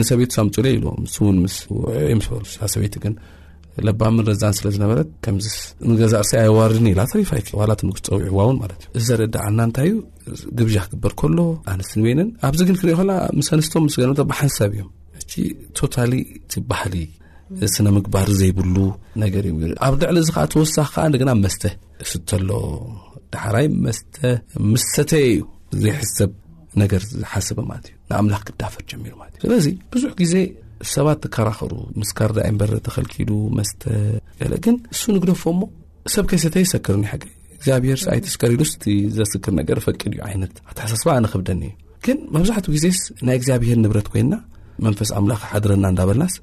ንሰቤይት 0.00 0.32
ሳምፅለ 0.38 0.64
ኢ 0.74 0.78
ስእ 1.14 1.30
ምስ 1.44 1.56
ውስ 2.40 2.52
ሰበይቲ 2.74 2.94
ግ 3.04 3.14
ለባ 3.86 4.00
ምን 4.14 4.24
ረዝን 4.30 4.54
ስለዝነበረት 4.58 5.08
ከምዚ 5.24 5.46
ንገዛእርሰ 5.90 6.30
ኣዋርድ 6.48 6.78
ኢላ 6.92 7.00
ተሪፋይት 7.12 7.46
ዋላ 7.58 7.70
ንስ 7.88 8.00
ዝፀዊዕዋውን 8.08 8.56
ማት 8.62 8.72
እዩ 8.80 8.90
እዘርዳናንታይእዩ 9.00 9.92
ግብዣ 10.58 10.76
ክግበር 10.86 11.12
ከሎ 11.20 11.38
ኣንስትን 11.74 12.02
ወይነን 12.06 12.28
ኣብዚ 12.48 12.60
ግን 12.68 12.76
ክሪኦ 12.80 12.96
ኮ 13.00 13.04
ምስ 13.38 13.48
ኣንስቶም 13.56 13.86
ስ 13.94 14.02
ገለም 14.02 14.34
ሓንሰብ 14.40 14.72
እዮም 14.76 14.90
ቶታሊ 15.78 16.12
ቲ 16.52 16.62
ባህሊ 16.72 16.96
ስነ 17.76 17.86
ምግባር 17.96 18.28
ዘይብሉ 18.40 18.76
ነገር 19.24 19.44
ኣብ 19.86 19.94
ድዕሊ 20.02 20.18
እዚ 20.24 20.28
ከ 20.36 20.44
ተወሳኪ 20.54 20.92
ከ 21.14 21.20
ደና 21.22 21.32
መስተ 21.44 21.62
ስተሎ 22.10 22.50
ዳሓራይ 23.36 23.66
መስተ 23.86 24.14
ምስተተ 24.74 25.10
እዩ 25.32 25.38
ዘይሕሰብ 25.84 26.30
ነገ 26.80 26.92
ዝሓስ 27.08 27.48
ማትኣምላ 27.70 28.34
ክዳፈር 28.48 28.82
ጀሩዩ 28.90 29.12
ስለዚ 29.44 29.66
ብዙሕ 29.92 30.10
ግዜ 30.20 30.34
ሰባት 30.94 31.18
ትከራኸሩ 31.24 31.72
ምስካርዳ 32.02 32.38
ይ 32.48 32.52
በር 32.60 32.72
ተኸልኪሉ 32.86 33.30
መስተ 33.58 33.82
ግን 34.64 34.76
እሱ 34.94 35.02
ንግደፎ 35.16 35.42
ሞ 35.58 35.62
ሰብ 36.14 36.24
ከሰተ 36.30 36.54
ይሰክርኒ 36.64 37.04
ግዚኣብሄር 37.60 37.98
ሰይስከሪሉስ 38.04 38.72
ዘስክር 39.18 39.52
ነገር 39.60 39.78
ፈድ 39.84 40.00
ዩ 40.18 40.20
ነት 40.42 40.54
ትሓሳስባ 40.78 41.08
ኣነክብደኒእዩ 41.18 41.74
ግን 42.06 42.18
መብዛሕትኡ 42.36 42.72
ግዜስ 42.76 42.98
ናይ 43.26 43.36
እግዚኣብሄር 43.40 43.78
ንብረት 43.84 44.08
ኮይና 44.14 44.34
መንፈስ 44.86 45.10
ኣምላኽ 45.20 45.40
ሓድረና 45.52 45.84
እንዳበልናስ 45.92 46.34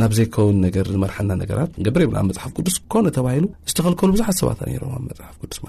ናብ 0.00 0.12
ዘይከውን 0.18 0.58
ነገር 0.68 0.86
ዝመርሐና 0.94 1.30
ነገራት 1.42 1.70
ገብር 1.86 2.02
ብልብ 2.10 2.26
መፅሓፍ 2.32 2.52
ቅዱስ 2.58 2.76
ኮነ 2.94 3.06
ተባሂሉ 3.18 3.46
ዝተኸልከሉ 3.72 4.10
ብዙሓት 4.16 4.36
ሰባትፅሓፍ 4.42 5.34
ቅዱስእዩ 5.42 5.64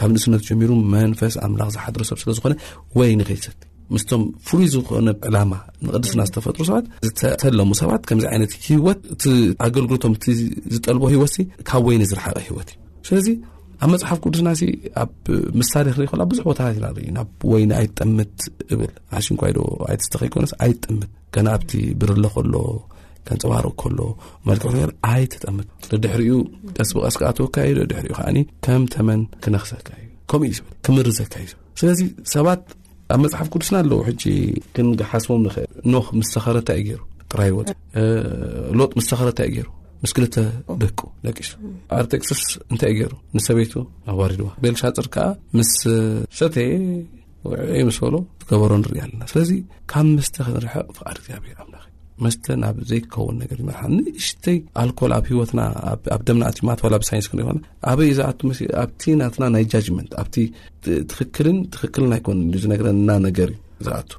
ካብ 0.00 0.10
ንስነት 0.16 0.42
ጀሚሩ 0.48 0.70
መንፈስ 0.94 1.34
ኣምላኽ 1.46 1.68
ዝሓድሮ 1.76 2.02
ሰብ 2.10 2.18
ስለ 2.22 2.30
ዝኮነ 2.38 2.54
ወይኒ 2.98 3.20
ከይልሰ 3.28 3.46
ምስቶም 3.94 4.22
ፍሉይ 4.48 4.66
ዝኮነ 4.74 5.08
ዕላማ 5.28 5.52
ንቅዱስና 5.86 6.20
ዝተፈጥሩ 6.28 6.60
ሰባት 6.70 6.84
ዝተሰለሙ 7.06 7.70
ሰባት 7.82 8.02
ከምዚ 8.08 8.24
ዓይነት 8.34 8.52
ሂወት 8.66 9.00
እቲ 9.14 9.24
ኣገልግሎቶም 9.68 10.12
ዝጠልቦ 10.74 11.02
ሂወት 11.14 11.34
ካብ 11.70 11.82
ወይኒ 11.88 12.02
ዝረሓቀ 12.12 12.38
ሂወት 12.48 12.70
እዩ 12.74 12.78
ስለዚ 13.08 13.28
ኣብ 13.84 13.88
መፅሓፍ 13.92 14.18
ቅዱስና 14.26 14.48
ኣብ 15.02 15.10
ምሳሌ 15.60 15.84
ክሪኢ 15.94 16.08
ከሎ 16.10 16.20
ብ 16.24 16.30
ብዙሕ 16.32 16.44
ቦታታት 16.50 16.74
ኢና 16.78 16.88
ርኢዩ 16.98 17.08
ናብ 17.16 17.28
ወይኒ 17.52 17.70
ኣይትጠምት 17.80 18.34
እብል 18.74 18.90
ሽንኳይ 19.26 19.52
ዶ 19.56 19.60
ይትስተከይኮነስ 19.92 20.52
ኣይትጠምት 20.66 21.10
ከና 21.34 21.46
ኣብቲ 21.56 21.70
ብርሎ 22.00 22.24
ከሎ 22.34 22.54
ከንፀዋርቅ 23.28 23.74
ከሎ 23.80 23.98
መልክሑ 24.48 24.70
ኣይ 25.12 25.22
ተጠምት 25.32 25.68
ድሕሪኡ 26.04 26.36
ቀስ 26.76 26.90
ብቀስክዓ 26.96 27.28
ተወካ 27.38 27.56
ድሪ 27.90 28.06
ከዓ 28.18 28.26
ከም 28.64 28.82
ተመን 28.94 29.20
ክነኽሰካ 29.44 29.88
እዩ 30.02 30.08
ከምኡ 30.30 30.42
እዩ 30.52 30.60
ብል 30.62 30.74
ክምርዘካ 30.86 31.34
እዩ 31.44 31.52
ስለዚ 31.80 32.00
ሰባት 32.34 32.62
ኣብ 33.14 33.18
መፅሓፍ 33.24 33.46
ቅዱስና 33.54 33.74
ኣለዉ 33.82 33.94
ሕ 34.08 34.10
ክንጋሓስዎም 34.74 35.40
ንክእል 35.46 35.66
ኖክ 35.92 36.06
ምስሰኸረ 36.20 36.56
ንታይ 36.64 36.80
ገይሩ 36.88 37.00
ጥራይ 37.32 37.50
ወፅ 37.58 37.68
ሎጥ 38.78 38.90
ምስሰኸረ 38.98 39.28
እንታይ 39.34 39.50
ገይሩ 39.54 39.68
ምስክልተ 40.04 40.36
ደቁ 40.82 41.00
ደቂሱ 41.26 41.50
ኣርቴክስስ 41.98 42.42
እንታይ 42.72 42.92
ገይሩ 42.98 43.12
ንሰበይቱ 43.36 43.74
ኣዋሪድዋ 44.14 44.48
ቤልሻፅር 44.64 45.06
ከዓ 45.16 45.26
ምስ 45.58 45.72
ሰተ 46.40 46.56
ው 47.50 47.54
ምስ 47.90 47.98
በሎ 48.04 48.14
ገበሮ 48.50 48.72
ንር 48.82 48.90
ኣለና 49.04 49.22
ስለዚ 49.32 49.50
ካብ 49.92 50.06
ምስተ 50.18 50.36
ክንርሐቕ 50.48 50.88
ፍቃድ 50.98 51.16
ብር 51.46 51.56
መስተ 52.24 52.46
ናብ 52.62 52.76
ዘይከውን 52.90 53.36
ነገር 53.42 53.56
ዩመርሓ 53.62 53.80
ንእሽተይ 53.96 54.56
ኣልኮል 54.82 55.12
ኣብ 55.18 55.24
ሂወትና 55.30 55.60
ኣብ 56.14 56.22
ደምና 56.28 56.44
እትዩ 56.52 56.62
ማ 56.68 56.72
ተባላብሳይንስ 56.80 57.28
ክን 57.30 57.40
ይኮነ 57.42 57.58
ኣበይ 57.90 58.10
እዛኣቱ 58.14 58.40
ኣብቲ 58.84 59.02
ናትና 59.20 59.44
ናይ 59.54 59.64
ጃጅመንት 59.74 60.12
ኣብቲ 60.22 60.36
ትኽክልን 61.12 61.58
ትኽክልን 61.76 62.14
ኣይኮን 62.16 62.40
ዩ 62.54 62.60
ዝነገረና 62.64 63.10
ነገር 63.28 63.50
እዩ 63.54 63.60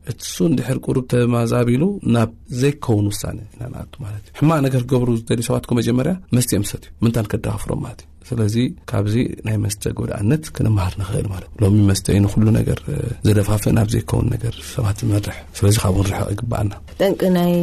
ኣእቲሱን 0.08 0.54
ድሕር 0.60 0.78
ቅሩብ 0.86 1.06
ተማዛቢሉ 1.14 1.84
ናብ 2.16 2.30
ዘይከውን 2.62 3.06
ውሳ 3.12 3.22
ናንኣቱ 3.60 3.94
ማለት 4.06 4.24
እዩ 4.30 4.34
ሕማቅ 4.40 4.60
ነገር 4.68 4.82
ክገብሩ 4.88 5.10
ዝደልዩ 5.20 5.46
ሰባት 5.50 5.66
መጀመርያ 5.82 6.14
መስተ 6.38 6.52
ምሰት 6.64 6.84
እዩ 6.88 6.94
ምንታ 7.04 7.18
ንክደኻፍሮም 7.26 7.80
ማለት 7.86 8.02
እዩ 8.04 8.10
ስለዚ 8.30 8.56
ካብዚ 8.90 9.16
ናይ 9.48 9.58
መስተ 9.66 9.84
ጎድእነት 10.00 10.44
ክንምሃር 10.58 10.94
ንክእል 11.02 11.26
ማለትዩ 11.34 11.56
ሎሚ 11.64 11.78
መስተ 11.90 12.06
እንኩሉ 12.20 12.46
ነገር 12.60 12.80
ዝደፋፍ 13.28 13.64
ናብ 13.78 13.88
ዘይከውን 13.94 14.28
ነገር 14.36 14.54
ሰባት 14.76 14.98
ዝመርሕ 15.04 15.38
ስለዚ 15.60 15.76
ካብ 15.84 15.98
እን 16.04 16.08
ርሕ 16.12 16.22
ይግበኣና 16.34 16.74
ብጠንቂ 16.92 17.22
ናይ 17.40 17.54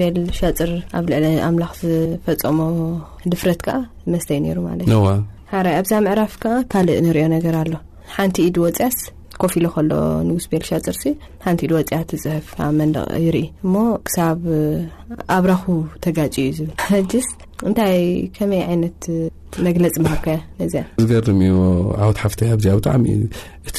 ቤል 0.00 0.18
ሸፅር 0.40 0.72
ኣብ 1.00 1.06
ልዕሊ 1.12 1.26
ኣምላኽ 1.48 1.72
ዝፈፀሞ 1.88 2.58
ድፍረት 3.34 3.62
ከዓ 3.68 3.78
መስተዩ 4.14 4.38
ነይሩ 4.46 4.58
ማለት 4.68 4.86
እዩዋ 4.90 5.08
ሓይ 5.54 5.74
ኣብዛ 5.80 5.92
ምዕራፍ 6.08 6.34
ከዓ 6.44 6.56
ካልእ 6.74 7.00
ንሪኦ 7.08 7.26
ነገር 7.36 7.56
ኣሎ 7.62 7.72
ሓንቲ 8.16 8.36
ኢድ 8.48 8.56
ወፅያስ 8.66 8.98
ኮፍ 9.42 9.52
ኢሉ 9.58 9.66
ከሎ 9.74 9.92
ንጉስ 10.26 10.44
ቤልሻ 10.50 10.70
ፅርሲ 10.86 11.02
ሓንቲ 11.44 11.60
ሉ 11.70 11.74
ወፅያ 11.78 11.98
ፅሕፍ 12.22 12.48
ኣብ 12.66 12.70
መን 12.78 12.90
ይርኢ 13.24 13.44
እሞ 13.66 13.74
ክሳብ 14.08 14.38
ኣብራኹ 15.38 15.64
ተጋጭ 16.06 16.34
እዩ 16.42 16.50
ዝብል 16.58 16.78
ጅስ 17.14 17.28
እንታይ 17.68 17.96
ከመይ 18.36 18.62
ዓይነት 18.68 19.02
መግለፂ 19.66 19.94
መሃከያ 20.04 20.36
ዚ 20.72 20.76
ዝገርም 21.02 21.38
እዩ 21.46 21.54
ኣወት 22.04 22.18
ሓፍተያ 22.24 22.48
ብጣዕሚ 22.78 23.04
እእቲ 23.68 23.78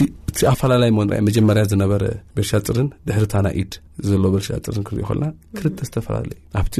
ኣፈላለዩ 0.51 0.91
ዩ 1.17 1.19
መጀመርያ 1.27 1.63
ዝነበረ 1.71 2.03
ብርሻ 2.37 2.51
ፅርን 2.67 2.87
ድሕታና 3.07 3.47
ኢድ 3.61 3.73
ዘሎዎ 4.09 4.29
ብሻ 4.35 4.47
ፅርን 4.65 4.83
ክንሪ 4.89 5.01
ልና 5.17 5.25
ክርተ 5.57 5.79
ዝተፈላለዩዩ 5.89 6.39
ኣብቲ 6.61 6.75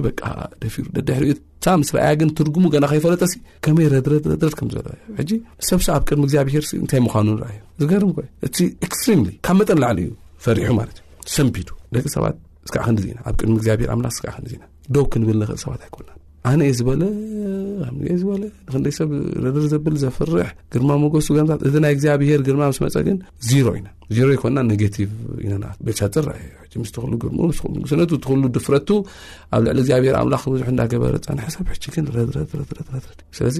ደፊሩ 1.09 1.35
ምስርኣያ 1.81 2.11
ግን 2.21 2.29
ትርጉሙ 2.39 2.63
ና 2.85 2.87
ከይፈለጠ 2.93 3.23
ከመይ 3.65 3.87
ረድረድረዘለ 3.95 5.27
ሰብሰብ 5.69 5.93
ኣብ 5.97 6.03
ቅድሚ 6.09 6.23
እግዚኣብሔርእንታይ 6.29 7.01
ምኑ 7.07 7.13
ንአ 7.39 7.49
እዩ 7.53 7.59
ዝገርም 7.83 8.11
እ 8.13 9.37
ካብ 9.47 9.55
መጠን 9.61 9.79
ላዓሊ 9.83 9.99
እዩ 10.07 10.11
ፈሪሑ 10.47 10.69
ማትእዩ 10.79 11.03
ሰ 11.37 11.49
ደቂ 11.95 12.05
ሰባት 12.17 12.35
ስዕ 12.71 12.75
ክኢና 13.03 13.19
ኣብ 13.29 13.35
ቅድሚ 13.41 13.55
ግብሄር 13.67 13.89
ላዕኢና 14.05 14.63
ደ 14.95 15.01
ክንብል 15.13 15.37
ንኽእልሰባት 15.41 15.81
ይኮና 15.87 16.09
ኣነ 16.49 16.61
እየ 16.67 16.71
ዝበለ 16.77 17.01
ዝበለ 18.21 18.43
ንክንደይ 18.67 18.93
ሰብ 18.97 19.09
ረድር 19.43 19.65
ዘብል 19.73 19.95
ዘፍርሕ 20.01 20.47
ግርማ 20.73 20.89
መገሱ 21.03 21.27
እዚ 21.67 21.73
ናይ 21.83 21.91
እግዚኣብሄር 21.95 22.41
ግርማ 22.47 22.63
ምስመፀ 22.71 22.95
ግን 23.07 23.17
ዚሮ 23.49 23.67
ኢ 23.79 23.81
ዚሮ 24.15 24.27
ይኮና 24.37 24.57
ጌቲቭ 24.81 25.09
ኢዩስሉ 26.73 27.03
ነ 28.01 28.05
ትኽሉ 28.25 28.41
ድፍረቱ 28.57 28.89
ኣብ 29.55 29.61
ልዕሊ 29.65 29.79
እግዚኣብሄር 29.83 30.15
ኣምላኽ 30.21 30.43
ብዙሕ 30.55 30.67
እዳ 30.73 30.79
ገበር 30.93 31.15
ፀሕሰብ 31.27 31.65
ግን 31.95 32.05
ረ 32.15 32.25
ስለዚ 33.37 33.57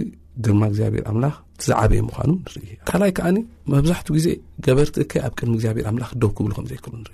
ግርማ 0.48 0.62
እግዚኣብሄር 0.72 1.04
ኣምላኽ 1.12 1.36
ትዝዓበየ 1.62 2.02
ምኑ 2.08 2.16
ንርኢ 2.44 2.66
ካልኣይ 2.90 3.12
ከዓኒ 3.20 3.38
መብዛሕትኡ 3.74 4.13
ግዜ 4.18 4.28
ገበርትእከ 4.68 5.13
ኣብ 5.28 5.34
ቅድሚ 5.40 5.54
እግኣብሄር 5.62 5.88
ኣምላኽ 5.92 6.12
ደው 6.24 6.32
ክብሉ 6.40 6.52
ከምዘይክሉንኢ 6.60 7.06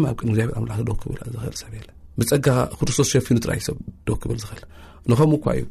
ም 0.00 0.04
ኣብ 0.10 0.18
ሚብእሰብ 0.30 1.70
ብፀጋ 2.20 2.46
ክርስቶስ 2.78 3.06
ዝሸፊኑ 3.08 3.36
ትራዩ 3.46 3.60
ሰብ 3.68 3.76
ደው 4.06 4.16
ክብል 4.22 4.38
ዝኽእል 4.42 4.62
ንከምኡ 5.10 5.40
ኳ 5.44 5.46
እዩ 5.56 5.62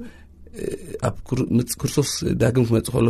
ኣክርስቶስ 1.70 2.10
ዳግም 2.42 2.64
ክመፅእ 2.68 2.90
ከሎ 2.94 3.08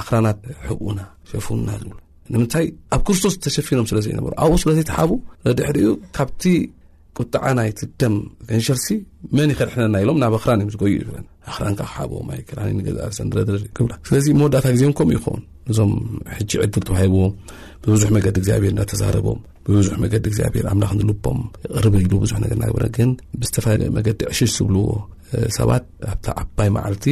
ኣክራናት 0.00 0.38
ሕብኡና 0.68 1.00
ሸፍና 1.30 1.68
ዝብሉ 1.82 1.92
ንምንታይ 2.32 2.66
ኣብ 2.94 3.00
ክርስቶስ 3.06 3.34
ተሸፊኖም 3.44 3.86
ስለዘይ 3.90 4.12
ኣብኡ 4.44 4.54
ስለዘይ 4.62 4.84
ትሓቡ 4.90 5.10
ድሕሪኡ 5.58 5.88
ካብቲ 6.16 6.42
ቁጣዓ 7.18 7.44
ናይ 7.58 7.68
ትደም 7.78 8.14
ገንሸርሲ 8.50 8.86
መን 9.36 9.48
ይኸርሕነና 9.54 9.96
ኢሎም 10.04 10.16
ናብ 10.22 10.32
ኣክራን 10.38 10.62
እዩ 10.62 10.70
ዝለብዎ 13.16 13.56
ክስለዚ 14.04 14.26
መወዳእታ 14.40 14.66
ግዜም 14.76 14.94
ከምኡ 14.98 15.12
ይኸውን 15.18 15.42
እዞም 15.70 15.92
ሕጂ 16.36 16.50
ዕድር 16.64 16.82
ተባሂዎ 16.88 17.18
ብብዙሕ 17.84 18.08
መገዲ 18.16 18.36
ግዚኣብር 18.42 18.70
እናተዛረቦም 18.74 19.38
ብብዙሕ 19.66 19.94
መገዲ 20.04 20.24
ግኣብር 20.34 20.64
ምላኽ 20.78 20.90
ንልቦም 20.98 21.38
ርበኢሉ 21.84 22.12
ብዙሕ 22.24 22.36
ነገ 22.44 22.52
ና 22.60 22.64
ግ 22.96 23.06
ብዝተፈላለዩ 23.40 23.90
መገዲ 23.98 24.20
ዕሽሽ 24.32 24.50
ዝብልዎ 24.58 24.82
ሰባት 25.56 25.84
ኣብቲ 26.10 26.26
ዓባይ 26.42 26.68
መዓልቲ 26.76 27.04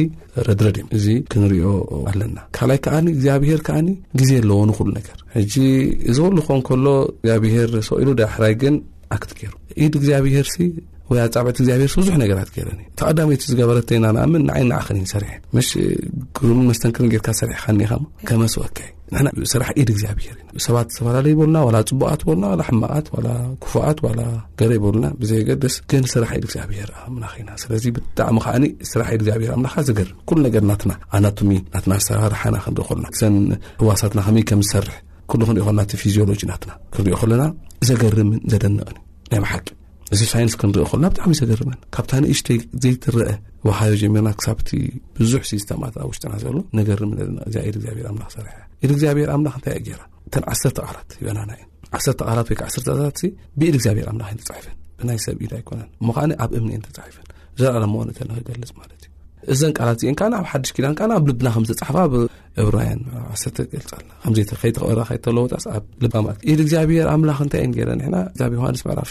ረድረድ 0.47 0.77
እዚ 0.97 1.05
ክንሪዮ 1.31 1.65
ኣለና 2.11 2.37
ካልኣይ 2.57 2.79
ከዓኒ 2.85 3.05
እግዚኣብሄር 3.15 3.59
ከዓኒ 3.67 3.87
ግዜ 4.19 4.31
ኣለዎን 4.43 4.71
ይኩሉ 4.73 4.89
ነገር 4.99 5.17
ሕጂ 5.35 5.53
እዝበሉ 6.11 6.37
ኮን 6.47 6.61
ከሎ 6.69 6.85
እግዚኣብሔር 7.15 7.71
ሰ 7.89 7.99
ኢሉ 8.03 8.09
ዳሕራይ 8.21 8.55
ግን 8.63 8.77
ኣክት 9.17 9.31
ገይሩ 9.39 9.53
ኢድ 9.83 9.93
እግዚኣብሔርሲ 10.01 10.57
ወ 11.11 11.15
ፃብዕቲ 11.35 11.57
እግዚኣብሔር 11.63 11.89
ብዙሕ 12.01 12.15
ነገራት 12.23 12.49
ገረኒ 12.57 12.81
ተቀዳሚት 12.99 13.41
ዝገበረተኢና 13.51 14.05
ንኣምን 14.17 14.43
ንዓይን 14.49 14.69
ንኣክኒሰርሐ 14.73 15.31
ምሽ 15.57 15.69
ሩምን 16.49 16.65
መስተንክሪን 16.71 17.11
ጌርካ 17.13 17.27
ሰርሕከኒኢኻ 17.39 17.93
ከመስወክዕ 18.29 18.85
ስራሕ 19.53 19.67
ድ 19.87 19.91
ግሄር 19.97 20.15
ሰባት 20.65 20.87
ዝተፈላለዩ 20.93 21.35
ና 21.55 21.81
ፅቡቃ 21.89 22.21
ማቃ 22.81 22.95
ፋኣ 23.71 23.85
ዘስ 25.23 25.75
ስራ 26.13 26.25
ግ 26.31 26.45
ብዕሚ 26.45 27.49
ስራዘ 29.01 29.23
ሰራህዋሳትይዝክሎጂ 34.71 36.43
ክ 36.95 37.07
ለና 37.31 37.43
ዘገርም 37.89 38.29
ዘደቕኒ 38.51 38.79
ናይ 39.33 39.39
ብቂ 39.57 39.67
እዚሳንስ 40.15 40.53
ክንሪ 40.61 40.77
ና 41.03 41.07
ጣዕሚ 41.17 41.31
ዘገር 41.41 41.59
ካብሽ 41.95 42.39
ዘአ 42.83 43.73
ሃዮ 43.79 43.93
ጀና 44.01 44.29
ብዙ 45.19 45.31
ሲስተማ 45.51 45.81
ኣብ 46.03 46.07
ውሽና 46.09 46.81
ገር 46.89 46.99
ኢግኣብሔር 48.85 49.29
ኣምላይ 49.35 49.61
ዓሰ 51.97 52.11
ቃላት 52.19 52.49
ይናት 52.51 52.79
ት 52.85 53.29
ብድግኣብር 53.59 54.07
ፈ 54.11 54.41
ብይ 55.09 55.19
ሰብ 55.25 55.39
ኣነ 56.23 56.31
ኣብ 56.43 56.51
እምኒ 56.59 56.71
ተሓፈ 56.97 57.15
ዘርኣ 57.61 57.75
ለመክገልፅ 57.83 58.69
ዩ 58.91 58.97
እዘ 59.53 59.61
ቃላት 59.77 59.99
እዚ 60.11 60.23
ኣብ 60.39 60.45
ሓሽ 60.51 60.69
ዳን 60.85 60.95
ኣብ 61.17 61.23
ልብና 61.29 61.47
ከምዝፅሓፋ 61.55 61.97
ብብ 62.13 62.25
ግኣብሔር 66.71 67.89
ምታይስ 68.05 68.83
ዕራፍ 68.93 69.09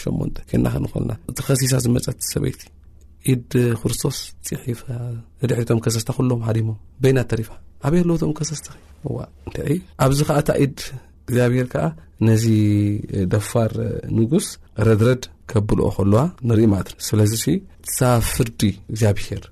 ሲሳ 1.63 1.75
ዝመፀ 1.87 2.07
ሰበይቲ 2.35 2.63
ክስቶስ 3.83 4.19
ፅ 4.79 4.83
ድቶም 5.51 5.81
ሰታ 5.99 6.11
ሎም 6.31 6.43
ሞ 6.71 6.79
ናሪ 7.19 7.43
ኣብየ 7.87 8.01
ኣሎዎቶም 8.05 8.33
ከሰስትኸዋእን 8.39 9.81
ኣብዚ 10.05 10.19
ከዓ 10.29 10.37
እታ 10.43 10.51
ኢድ 10.65 10.79
እግዚኣብሄር 11.27 11.67
ከዓ 11.73 11.85
ነዚ 12.29 12.45
ደፋር 13.33 13.73
ንጉስ 14.19 14.47
ረድረድ 14.89 15.23
ከብልኦ 15.51 15.89
ከለዋ 15.97 16.21
ንርኢ 16.49 16.67
ማእት 16.73 16.91
ስለዚ 17.07 17.33
ትሳፍርዲ 17.87 18.61
እግዚኣብሄር 18.93 19.45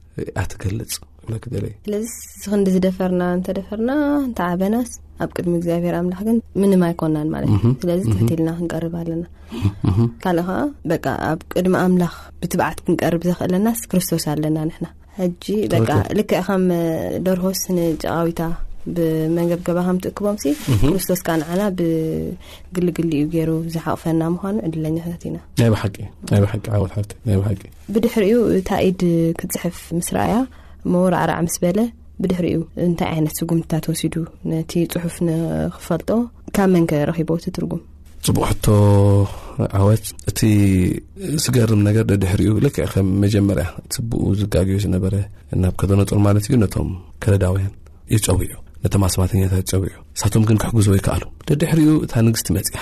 ኣትገልፅ 0.43 0.93
ብክለእዩ 1.33 1.73
ስለዚ 1.87 2.07
ስክንዲ 2.43 2.69
ዝደፈርና 2.77 3.23
እንተደፈርና 3.39 3.91
እንታይ 4.29 4.49
ዓበናስ 4.55 4.93
ኣብ 5.25 5.31
ቅድሚ 5.37 5.53
እግዚኣብሄር 5.61 5.95
ኣምላኽ 6.01 6.21
ግን 6.29 6.39
ምንም 6.61 6.83
ኣይኮናን 6.89 7.29
ማለትእ 7.35 7.75
ስለዚ 7.83 8.03
ትሕትልና 8.13 8.51
ክንቀርብ 8.59 8.95
ኣለና 9.01 9.25
ካልእ 10.25 10.47
ከዓ 10.47 10.59
በ 10.93 11.01
ኣብ 11.33 11.41
ቅድሚ 11.55 11.75
ኣምላኽ 11.85 12.15
ብትባዓት 12.43 12.81
ክንቀርብ 12.87 13.25
ዘክእለናስ 13.31 13.83
ክርስቶስ 13.93 14.27
ኣለና 14.35 14.59
ንሕና 14.71 14.89
ሕጂ 15.23 15.45
ልክ 16.19 16.33
ኸም 16.49 16.65
ደርሆስ 17.27 17.61
ንጨቃዊታ 17.77 18.43
ብመንገብገባ 18.97 19.79
ከም 19.87 19.97
ትእክቦም 20.05 20.37
ሲ 20.43 20.53
ክርስቶስካ 20.85 21.27
ንዓና 21.41 21.63
ብግልግሊ 21.79 23.07
እዩ 23.17 23.25
ገይሩ 23.35 23.51
ዝሓቕፈና 23.75 24.21
ምኳኑ 24.35 24.57
ዕድለኛታት 24.69 25.25
ኢናና 25.31 27.05
ብድሕሪ 27.95 28.25
ዩ 28.35 28.39
እታ 28.61 28.71
ኢድ 28.89 29.03
ክትፅሕፍ 29.41 29.79
ምስረኣእያ 29.99 30.39
መወርዓርዕ 30.95 31.39
ምስ 31.49 31.57
በለ 31.65 31.79
ብድሕሪ 32.23 32.47
እዩ 32.55 32.59
እንታይ 32.87 33.11
ዓይነት 33.15 33.35
ስጉምቲታት 33.41 33.85
ወሲዱ 33.93 34.15
ነቲ 34.53 34.73
ፅሑፍ 34.97 35.17
ንክፈልጦ 35.29 36.11
ካብ 36.57 36.69
መን 36.75 36.87
ከረኺቦ 36.91 37.31
ትትርጉም 37.45 37.81
ፅቡቅሕቶ 38.27 38.67
ዓዋት 39.81 40.07
እቲ 40.31 40.41
ዝገርም 41.45 41.81
ነገር 41.89 42.05
ደድሕሪኡ 42.11 42.53
ልክ 42.65 42.77
ከም 42.93 43.09
መጀመርያ 43.25 43.67
ብኡ 44.11 44.23
ዝጋግዩ 44.41 44.77
ዝነበረ 44.85 45.15
ናብ 45.63 45.75
ከተነጦር 45.81 46.19
ማለት 46.27 46.45
እዩ 46.49 46.57
ነቶም 46.65 46.91
ከለዳውያን 47.23 47.73
እዩ 48.11 48.19
ፀውዑዩ 48.29 48.53
ነተ 48.85 48.95
ኣስማተኛታት 49.09 49.67
ፀውዑ 49.73 49.95
ንሳቶም 50.15 50.45
ግን 50.49 50.59
ክሕግዞዎ 50.63 50.95
ይከኣሉ 50.99 51.25
ደድሕሪኡ 51.49 51.91
እታ 52.05 52.15
ንግስቲ 52.29 52.47
መፅያ 52.57 52.79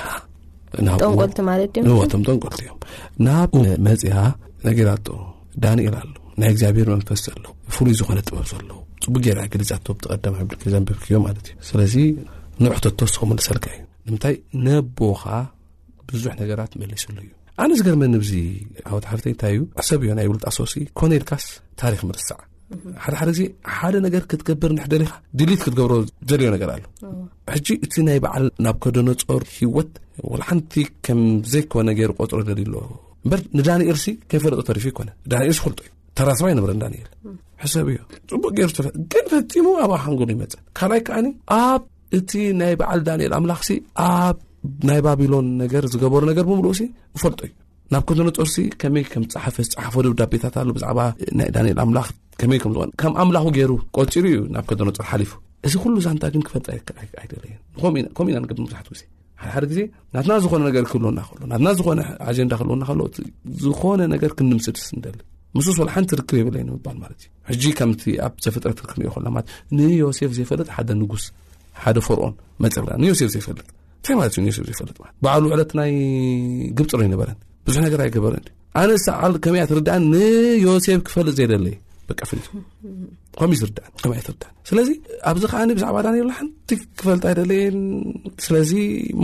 ናዋቶም 0.86 2.22
ጠንቆልቲ 2.26 2.60
እዮም 2.66 2.78
ናብ 3.28 3.54
መፅያ 3.88 4.14
ነጊራቶ 4.66 5.06
ዳኒኤል 5.64 5.96
ኣሉ 6.02 6.14
ናይ 6.40 6.50
እግዚኣብሄር 6.54 6.88
መንክስ 6.94 7.22
ዘለዉ 7.26 7.46
ብፍሉይ 7.68 7.94
ዝኮነ 8.00 8.18
ጥበብ 8.28 8.46
ዘለዉ 8.52 8.76
ፅቡ 9.04 9.14
ጌራ 9.26 9.40
ግሊፃቶ 9.54 9.86
ብተቀደማ 9.98 10.36
ዘንበብክዮማለት 10.74 11.46
እዩ 11.50 11.56
ስለዚ 11.70 11.94
ንውዕቶቶ 12.62 12.98
ወስኹም 13.06 13.32
ዝሰልካ 13.42 13.66
እዩ 13.76 13.84
እታይ 14.16 14.34
ነቦኻ 14.66 15.22
ብዙሕ 16.10 16.32
ነገራት 16.42 16.72
መሊስሉ 16.80 17.14
እዩ 17.24 17.30
ኣነዚ 17.62 17.80
ገርመኒ 17.86 18.14
ኣወትሕ 18.90 19.10
ታይእዩ 19.40 19.58
ሰብእዮ 19.88 20.10
ናይ 20.18 20.26
ውሉ 20.30 20.38
ኣሶሲ 20.50 20.74
ኮነልካስ 20.98 21.44
ታሪክ 21.82 22.00
ርስዕ 22.18 22.38
ሓደሓደ 23.04 23.30
ዜ 23.38 23.40
ሓደ 23.74 23.94
ነገር 24.06 24.22
ክትገብር 24.30 24.70
ሕደኻ 24.84 25.12
ድሊ 25.40 25.50
ክትብ 25.64 25.78
ዘዮነር 26.30 26.62
ኣሉ 26.74 26.84
እቲ 27.84 27.94
ናይ 28.08 28.18
በዓል 28.24 28.46
ናብ 28.64 28.76
ከደነፆር 28.84 29.44
ሂወት 29.56 29.92
ሓንቲ 30.48 30.72
ከምዘይኮነ 31.06 31.88
ገሩ 32.00 32.10
ቆፅሮ 32.20 32.40
ሎ 32.48 32.60
በ 33.30 33.34
ንዳኒኤርሲ 33.58 34.06
ከይፈለጦ 34.30 34.68
ሪፍ 34.78 34.84
ይነ 34.88 35.10
ኤር 35.50 35.56
ዩ 35.68 35.72
ተራሰባ 36.18 36.46
ኤ 37.62 37.66
ሰብ 37.74 37.86
እዩ 37.92 37.98
ፅቡቅ 38.30 38.54
ዝፈ 38.72 38.84
ግን 39.12 39.24
ፈሙ 39.52 39.66
ኣብኣሃንጎሉ 39.84 40.28
ይፅ 40.34 40.52
ካኣይ 40.78 41.00
ኣ 41.56 41.58
እቲ 42.16 42.32
ናይ 42.60 42.72
በዓል 42.80 43.00
ዳኒኤል 43.08 43.32
ኣምላኽ 43.38 43.60
ኣብ 44.10 44.36
ናይ 44.88 45.00
ባቢሎን 45.06 45.46
ነገር 45.62 45.82
ዝገበሩ 45.92 46.22
ገር 46.38 46.46
ብምሉኡ 46.50 46.72
ፈልጦ 47.22 47.40
እዩ 47.48 47.52
ናብ 47.92 48.02
ከነፆር 48.08 48.48
ይ 48.58 49.04
ም 49.22 49.24
ሓፈዝሓፈ 49.44 49.94
ዳቤታዕኤል 50.20 50.70
ም 51.90 51.94
ኣምላ 53.22 53.36
ቆፂሩ 53.98 54.24
ዩ 54.36 54.40
ናብ 54.56 54.70
ነ 54.88 54.92
ፀር 55.10 55.22
ፉ 55.30 55.34
እዚ 55.66 55.74
ሉ 55.92 55.94
ዛታ 56.04 56.24
ክፈልጥይለኢና 56.48 57.80
ብደ 58.50 59.70
ዜ 59.78 59.82
ና 60.14 60.32
ዝኮነክብዝ 60.42 60.92
ክናዝኮነ 61.40 62.84
ክንምስድስ 64.38 64.84
ምስስ 65.56 65.68
ሓንቲ 65.94 66.10
ርክብ 66.20 66.36
የብለ 66.40 66.56
ል 66.68 66.70
ም 66.96 67.02
ኣ 68.26 68.28
ዘፈጥረትክ 68.44 68.90
ንዮሴፍ 69.80 70.32
ዘይፈለጥ 70.38 70.68
ደ 70.88 70.90
ንጉስ 71.02 71.24
ሓደ 71.84 71.98
ፈርኦን 72.06 72.32
መፀብ 72.62 72.86
ንዮሴፍ 73.02 73.30
ዘይፈልጥ 73.34 73.66
ንታ 74.02 74.08
ማለት 74.20 74.34
እዩዮሴ 74.40 74.58
ዘይፈልጥ 74.68 74.96
በዕሉ 75.24 75.44
ውዕለት 75.50 75.70
ናይ 75.80 75.92
ግብፅሮ 76.78 77.00
ይነበረን 77.06 77.38
ብዙሕ 77.66 77.80
ነገር 77.86 78.00
ይገበር 78.10 78.34
ኣነሳ 78.80 79.06
ከመ 79.44 79.54
ያ 79.60 79.64
ትርዳኣ 79.70 79.96
ንዮሴፍ 80.12 81.00
ክፈልጥ 81.08 81.34
ዘይደለዩ 81.40 81.74
ብቀፍ 82.08 82.30
ከምዩ 83.40 83.58
ዝርከትር 83.60 84.48
ስለዚ 84.68 84.88
ኣብዚ 85.30 85.42
ከዓኒ 85.52 85.68
ብዛዕባ 85.78 85.98
ዳን 86.06 86.14
ሓንቲ 86.38 86.70
ክፈልጥ 87.00 87.24
ይደለየን 87.32 87.76
ስለዚ 88.44 88.70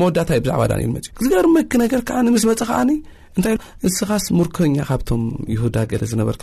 መወዳታዩ 0.01 0.39
ብዛዕባ 0.45 0.63
ዳንእዩ 0.73 0.91
መፅእ 0.97 1.13
ዝገበር 1.25 1.49
ምኪ 1.57 1.73
ነገር 1.85 2.01
ከዓ 2.11 2.19
ምስ 2.37 2.45
መፀ 2.51 2.61
ከዓኒ 2.71 2.91
ንታይ 3.39 3.55
ንስኻስ 3.87 4.25
ሙርኮኛ 4.39 4.77
ካብቶም 4.89 5.23
ይሁዳ 5.55 5.77
ገለ 5.93 6.03
ዝነበርካ 6.11 6.43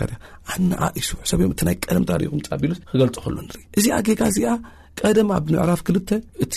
ኣናዓ 0.54 0.84
ይስሕ 1.00 1.20
ሰብዮም 1.32 1.52
እ 1.62 1.66
ናይ 1.68 1.76
ቀደም 1.86 2.06
ሪኹም 2.24 2.42
ፃቢሉ 2.50 2.72
ክገልፅ 2.92 3.18
ከሉ 3.26 3.36
ንርኢ 3.48 3.64
እዚ 3.80 3.86
ኣገጋእዚኣ 3.98 4.56
ቀደም 5.00 5.30
ኣብ 5.36 5.46
ንዕራፍ 5.54 5.82
ክልተ 5.88 6.10
እቲ 6.44 6.56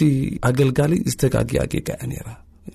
ኣገልጋሊ 0.48 0.92
ዝተጋጊ 1.12 1.50
ጌጋ 1.74 1.88
ነ 2.10 2.14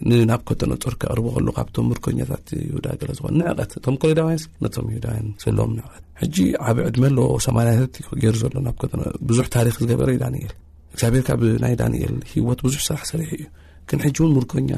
ንናብ 0.09 0.41
ኮተኖ 0.49 0.71
ጦር 0.83 0.93
ክቅርቡ 1.01 1.25
ከሎ 1.35 1.47
ካብቶም 1.57 1.85
ሙርኮኛታት 1.91 2.47
ይዳ 2.65 2.85
ገለ 2.99 3.09
ዝኮ 3.17 3.27
ንዕቀት 3.39 3.71
ቶም 3.85 3.95
ኮሌዳይስ 4.01 4.43
ነቶም 4.63 4.87
ዳ 5.05 5.15
ዘለዎም 5.43 5.71
ንዕቀት 5.77 6.03
ሕጂ 6.21 6.35
ዓብ 6.69 6.77
ዕድመሎ 6.89 7.17
ሰማታትገሩ 7.45 8.33
ዘሎ 8.43 8.53
ና 8.65 8.71
ብዙ 9.29 9.37
ታሪክ 9.55 9.75
ዝገበረ 9.83 10.09
ዩ 10.15 10.19
ዳኤል 10.23 10.53
እግዚኣብሔርካ 10.93 11.29
ብናይ 11.41 11.75
ዳኒኤል 11.81 12.15
ሂወት 12.33 12.61
ብዙሕ 12.67 12.79
ስራሕ 12.89 13.03
ሰሪሒ 13.13 13.31
እዩ 13.37 13.47
ን 13.97 13.99
ሕጂ 14.07 14.15
እውን 14.23 14.31
ሙርኮኛ 14.37 14.69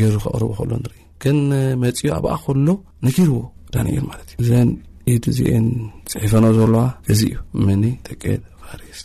ገይሩ 0.00 0.14
ክቕርቡ 0.24 0.50
ከሎ 0.60 0.70
ንርኢ 0.82 1.00
ከን 1.24 1.40
መፅዮ 1.84 2.08
ኣብኣ 2.18 2.34
ከሎ 2.44 2.66
ነገይርዎ 3.08 3.40
ዳኤል 3.76 4.04
ማለት 4.10 4.30
እዩ 4.40 4.46
ዘ 4.54 4.58
ኢድ 5.14 5.24
ዚአን 5.40 5.66
ፅሒፈኖ 6.14 6.44
ዘለዋ 6.58 6.84
እዚ 7.14 7.22
ዩ 7.34 7.76
ኒ 7.82 7.96
ቀድ 8.22 8.42
ሬስ 8.82 9.02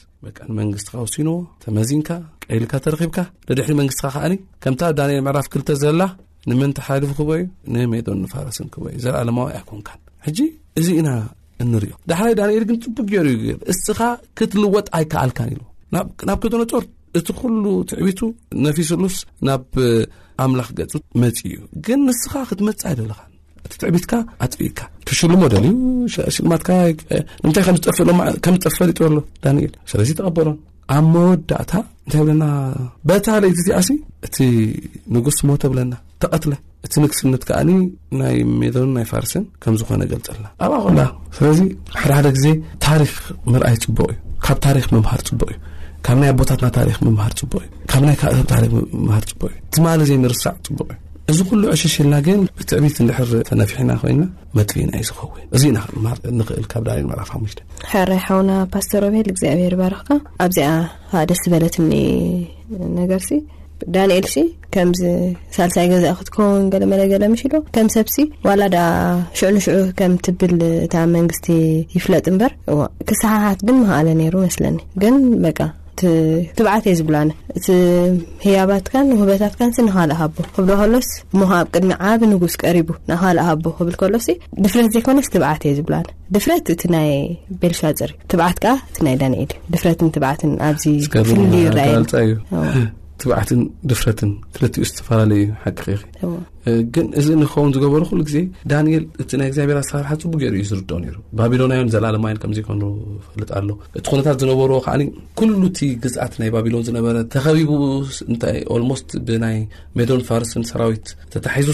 መንግስትኻ 0.60 0.94
ወሲኑዎ 1.06 1.38
ተመዚንካ 1.64 2.10
ቀይልካ 2.46 2.74
ተረኪብካ 2.86 3.18
ደድሕሪ 3.48 3.74
መንግስትኻ 3.82 4.08
ከኣኒ 4.16 4.34
ከምታብ 4.64 4.92
ዳንኤል 5.00 5.22
ምዕራፍ 5.28 5.48
ክልተ 5.54 5.70
ዘላ 5.84 6.02
ንምንተ 6.50 6.78
ሓልፉ 6.88 7.10
ክበ 7.20 7.30
ዩ 7.40 7.44
ንሜዶ 7.74 8.08
ንፋረስን 8.24 8.68
ክበ 8.74 8.84
እዩ 8.96 9.00
ዘለኣ 9.06 9.22
ለማዊ 9.30 9.48
ኣይኮንካን 9.60 10.00
ሕጂ 10.26 10.40
እዚ 10.80 10.88
ኢና 11.00 11.10
እንሪኦ 11.64 11.96
ዳሓላይ 12.10 12.36
ዳንኤል 12.42 12.64
ግን 12.70 12.78
ፅቡቅ 12.84 13.08
ገሩ 13.14 13.28
ዩ 13.52 13.56
እስኻ 13.74 14.00
ክትልወጥ 14.40 14.88
ኣይከኣልካን 15.00 15.50
ኢሉ 15.56 15.62
ናብ 16.30 16.40
ከተነጦርት 16.46 16.90
እቲ 17.20 17.28
ኩሉ 17.40 17.66
ትዕቢቱ 17.90 18.20
ነፊስሉስ 18.66 19.18
ናብ 19.50 19.66
ኣምላኽ 20.44 20.70
ገፁት 20.80 21.04
መፂ 21.24 21.40
እዩ 21.52 21.58
ግን 21.88 22.00
ንስኻ 22.10 22.34
ክትመፅእ 22.50 22.86
ኣይደለኻ 22.90 23.20
እቲ 23.68 23.74
ትዕቢትካ 23.82 24.14
ኣፅብኢካ 24.46 24.80
ክሽልሞ 25.08 25.42
ደልዩ 25.54 25.72
ሽልማትምይምዝጠፍ 26.36 28.74
ፈጥበሎ 28.80 29.16
ዳኤል 29.44 29.72
ስለዚ 29.92 30.10
ተቐበሮ 30.20 30.48
ኣብ 30.96 31.04
መወዳእታ 31.14 31.72
እንታይ 32.06 32.22
ብለና 32.24 32.44
በታ 33.08 33.26
ለይቲ 33.44 33.58
ትኣሲ 33.68 33.90
እቲ 34.28 34.38
ንጉስ 35.16 35.38
ሞተ 35.48 35.64
ብለና 35.72 35.94
ተቐትለ 36.22 36.54
እቲ 36.86 36.94
ንግስፍነት 37.04 37.44
ከዓ 37.50 37.58
ናይ 38.20 38.36
ሜዘን 38.62 38.90
ናይ 38.98 39.06
ፋርስን 39.12 39.44
ከም 39.64 39.74
ዝኮነ 39.80 40.02
ገልፅና 40.12 40.46
ኣብኣ 40.66 40.78
ኩላስለዚ 40.86 41.60
ሓደ 42.02 42.08
ሓደ 42.18 42.28
ግዜ 42.38 42.46
ታሪ 42.86 43.02
ምርኣይ 43.52 43.76
ፅቡቅ 43.84 44.10
እዩ 44.16 44.20
ካብ 44.46 44.58
ታሪክ 44.68 44.86
ምምሃር 44.96 45.22
ፅቡቅ 45.30 45.50
እዩ 45.58 45.64
ካብ 46.08 46.18
ናይ 46.24 46.30
ኣቦታትና 46.34 46.68
ምምሃር 47.10 47.34
ፅቡቅእዩ 47.42 47.70
ካብ 47.92 48.02
ናይ 48.10 48.16
ምሃርፅቡቅእዩ 49.10 49.58
ትማ 49.76 49.86
ዘ 50.10 50.12
ንርሳዕ 50.24 50.56
ፅቡቅ 50.70 50.88
እዩ 50.96 51.00
እዚ 51.32 51.40
ኩሉ 51.50 51.64
ዕሽሽልና 51.74 52.16
ገን 52.26 52.40
ብትዕቢት 52.60 52.96
ንድሕር 53.06 53.32
ተነፊሕና 53.48 53.92
ኮይና 54.02 54.22
መጥብና 54.58 54.92
ዩ 55.02 55.04
ዝኸው 55.10 55.28
እዚዩና 55.56 55.80
ንኽእል 56.38 56.66
ካብ 56.72 56.84
ዳንኤል 56.88 57.06
መዕራፍ 57.10 57.28
ሓሙሽተ 57.34 57.60
ሓራይሓውና 57.92 58.52
ፓስተር 58.74 59.04
ብሄል 59.14 59.28
እግዚኣብሄር 59.34 59.74
ባረኽካ 59.82 60.10
ኣብዚኣ 60.46 60.70
ካ 61.12 61.24
ደስ 61.32 61.42
ዝበለት 61.48 61.76
ኒ 61.90 61.92
ነገርሲ 63.00 63.30
ዳንኤል 63.98 64.28
ከምዚ 64.76 65.02
ሳልሳይ 65.58 65.86
ገዛእ 65.94 66.16
ክትከውን 66.22 66.66
ገለመለ 66.76 67.04
ገለምሽሉ 67.14 67.54
ከም 67.78 67.90
ሰብሲ 67.98 68.18
ዋላ 68.48 68.62
ዳ 68.76 68.80
ሽዑ 69.40 69.50
ንሽዑ 69.58 69.78
ከም 70.00 70.16
ትብል 70.28 70.56
እታ 70.86 70.96
መንግስቲ 71.18 71.48
ይፍለጥ 71.98 72.26
እምበር 72.34 72.54
እ 72.74 72.78
ክሰሓሓት 73.12 73.62
ድን 73.68 73.78
መሃኣለ 73.84 74.08
ነይሩ 74.22 74.36
መስለኒ 74.48 74.78
ግን 75.04 75.16
በ 75.46 75.70
ትባዓት 76.58 76.84
እየ 76.90 76.94
ዝብሎነ 77.00 77.30
እቲ 77.58 77.66
ህያባትካን 78.44 79.08
ውህበታትካን 79.18 79.72
ስ 79.78 79.86
ንካልእ 79.88 80.16
ሃቦ 80.22 80.36
ክብል 80.56 80.68
ከሎስ 80.82 81.08
ሞከ 81.40 81.52
ኣብ 81.60 81.68
ቅድሚ 81.76 81.90
ዓብ 82.12 82.22
ንጉስ 82.32 82.56
ቀሪቡ 82.64 82.88
ንካልእ 83.10 83.46
ሃቦ 83.50 83.66
ክብል 83.80 83.96
ከሎ 84.02 84.16
ድፍረት 84.66 84.90
ዘይኮነስ 84.96 85.30
ትብዓት 85.36 85.62
እየ 85.68 85.74
ዝብሎዋነ 85.80 86.08
ድፍረት 86.36 86.66
እቲ 86.76 86.82
ናይ 86.96 87.10
ቤልሻ 87.64 87.82
ፅር 88.00 88.14
ትብዓት 88.34 88.58
ከዓ 88.66 88.74
እቲ 88.92 88.98
ናይ 89.08 89.16
ዳንኤድ 89.24 89.52
እዩ 89.58 89.64
ድፍረትን 89.76 90.12
ትብዓትን 90.18 90.54
ኣብዚፍል 90.70 91.28
ይርኣየዩ 91.64 92.32
ትባዕትን 93.22 93.62
ድፍረትን 93.90 94.32
ክልኡ 94.56 94.76
ዝተፈላለዩ 94.90 95.44
ሓቂ 95.64 95.82
ግን 96.96 97.08
እዚ 97.20 97.28
ንክኸውን 97.42 97.72
ዝገበሩ 97.76 98.02
ኩሉግዜ 98.12 98.36
ዳኒኤል 98.72 99.04
እቲ 99.22 99.30
ናይ 99.40 99.48
እግዚኣብሔር 99.52 99.78
ሰርሓ 99.90 100.10
ፅቡ 100.24 100.32
ገይሩ 100.42 100.54
ዩ 100.62 100.64
ዝርኦ 100.72 100.98
ሩ 101.14 101.16
ባቢሎናዮን 101.40 101.90
ዘላለማይን 101.94 102.38
ከምዘኮኑ 102.44 102.82
ፈልጥ 103.34 103.50
ኣሎ 103.60 103.70
እቲ 103.98 104.04
ኩነታት 104.12 104.38
ዝነበርዎ 104.44 104.78
ከዓ 104.86 104.96
ኩሉቲ 105.42 105.80
ግዝኣት 106.04 106.36
ናይ 106.42 106.52
ባቢሎን 106.56 106.86
ዝነበ 106.90 107.06
ተኸቢቡ 107.36 107.74
እታይ 108.36 108.60
ስት 109.02 109.12
ብናይ 109.30 109.58
ሜዶን 110.00 110.24
ፋርስን 110.30 110.66
ሰራዊት 110.72 111.08
ተታሒዙ 111.36 111.72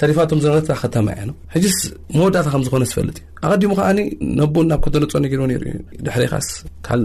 ተሪፋቶም 0.00 0.40
ዝነበከተማ 0.46 1.06
እያ 1.18 1.26
ሕዚስ 1.56 1.78
መወዳእታ 2.16 2.48
ከምዝኮነ 2.54 2.84
ዝፈልጥ 2.90 3.16
ዩ 3.24 3.46
ኣቀዲሙ 3.50 3.70
ከዓኒ 3.80 4.00
ነቦን 4.40 4.66
ናብ 4.72 4.80
ኮተነፆ 4.86 5.14
ነገ 5.24 5.32
ሩዩ 5.42 5.56
ድሪኻስል 6.08 7.04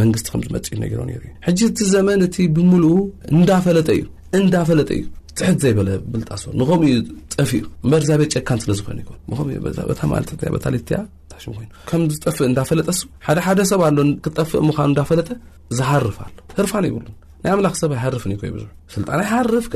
መንግስቲ 0.00 0.26
ከም 0.32 0.40
ዝመፅ 0.46 0.66
እዩ 0.72 0.78
ነገሮ 0.84 1.00
ነሩ 1.10 1.22
ሕጂ 1.46 1.60
እቲ 1.70 1.78
ዘመን 1.94 2.20
እቲ 2.26 2.36
ብምሉእ 2.56 3.00
እንዳፈለጠ 3.36 3.88
እዩ 3.96 4.02
እንዳፈለጠ 4.38 4.88
እዩ 4.98 5.04
ትሕት 5.38 5.58
ዘይበለ 5.62 5.88
ብልጣስ 6.12 6.42
ንኸምኡ 6.60 6.88
ዩ 6.92 6.96
ጥፍ 7.34 7.50
እዩ 7.58 7.62
በርዚቤት 7.92 8.30
ጨካን 8.36 8.60
ስለዝኮይኑ 8.64 8.98
ይኮን 9.32 9.48
ንታማታያ 9.90 11.00
ሽ 11.42 11.46
ይኑ 11.54 11.66
ከም 11.88 12.02
ዝጠፍእ 12.12 12.44
እንዳፈለጠ 12.50 12.88
ሱ 12.98 13.02
ሓደ 13.26 13.38
ሓደ 13.46 13.58
ሰብ 13.70 13.80
ኣሎ 13.88 13.98
ክጠፍእ 14.24 14.60
ምኳኑ 14.68 14.86
እንዳፈለጠ 14.92 15.28
ዝሃርፍ 15.78 16.16
ኣሎ 16.26 16.34
ርፋን 16.64 16.84
ይብሉን 16.88 17.14
ናይ 17.44 17.50
ኣምላክ 17.54 17.74
ሰብ 17.80 17.90
ኣይ 17.94 17.98
ሓርፍን 18.04 18.30
ዩ 18.34 18.36
ይ 18.48 18.52
ብዙ 18.54 18.64
ስልጣ 18.94 19.08
ይ 19.22 19.26
ሓርፍ 19.32 19.66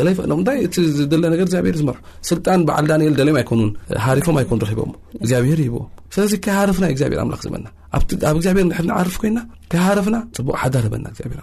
ንታይ 0.40 0.58
ዝለነገር 0.98 1.44
ግዚብሔር 1.50 1.76
ዝመርሑ 1.80 1.98
ስልጣን 2.30 2.60
በዓል 2.68 2.86
ዳኤል 2.90 3.14
ደዮም 3.18 3.38
ኣይኑ 3.40 3.60
ሓሪፎም 4.04 4.36
ኣይኑ 4.40 4.58
ቦ 4.90 4.92
እግዚኣብሄር 5.22 5.60
ይሂብዎ 5.64 5.82
ስለዚ 6.14 6.32
ከይ 6.44 6.52
ሓርፍና 6.58 6.86
ግዚብሔር 6.96 7.20
ኣምላ 7.24 7.36
ዝህበና 7.44 7.66
ኣብ 7.96 8.02
እግዚብሔር 8.38 8.90
ዓርፍ 9.00 9.16
ኮይና 9.22 9.38
ከይ 9.72 9.80
ሓርፍና 9.86 10.16
ፅቡቅ 10.38 10.56
ሓዳር 10.62 10.84
ህበና 10.88 11.06
ግዚብሔር 11.18 11.38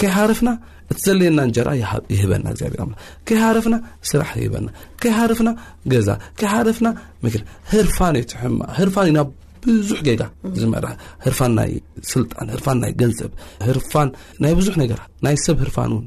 ከይ 0.00 0.10
ሓርፍና 0.16 0.50
እቲ 0.92 0.98
ዘለየና 1.06 1.40
ንጀራ 1.48 1.68
ይህበና 2.14 2.46
ግብር 2.60 2.80
ይ 3.34 3.38
ሓርፍና 3.42 3.76
ስራሕ 4.10 4.34
በና 4.54 4.68
ይ 5.08 5.12
ሓርፍና 5.18 5.50
ገዛ 5.94 6.08
ይ 6.44 6.48
ሓርፍና 6.54 6.88
ርፋ 8.88 8.96
ብዙሕ 9.68 10.00
ገጋ 10.08 10.22
ዝመር 10.60 10.84
ርፋን 11.30 11.52
ናይ 11.58 11.70
ስልጣን 12.12 12.46
ርፋን 12.58 12.78
ናይ 12.84 12.92
ገንፀብ 13.00 13.32
ርፋን 13.78 14.08
ናይ 14.44 14.52
ብዙሕ 14.60 14.74
ነገራት 14.82 15.08
ናይ 15.26 15.36
ሰብ 15.44 15.56
ህርፋን 15.64 15.90
እውን 15.94 16.06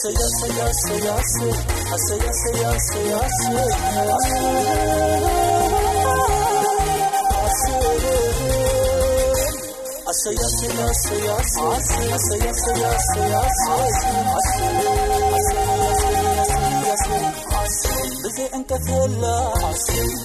ዘይ 18.36 18.48
እንተፈላ 18.56 19.22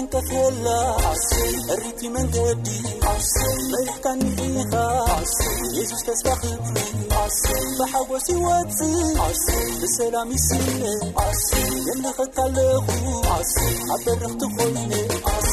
እንተፈላ 0.00 0.66
ኣሪቲ 1.74 2.00
መንገዲ 2.16 2.66
መሪሕካንዲኻ 3.72 4.74
የሱስ 5.76 6.02
ተስባኽብቢ 6.08 7.06
ብሓጐስ 7.78 8.28
ይወፅእ 8.32 9.72
ብሰላም 9.82 10.30
ይስለ 10.36 10.66
የምለኽካለኹ 11.88 12.88
ኣበረኽቲኾይነ 13.96 14.90
ዓስ 15.34 15.52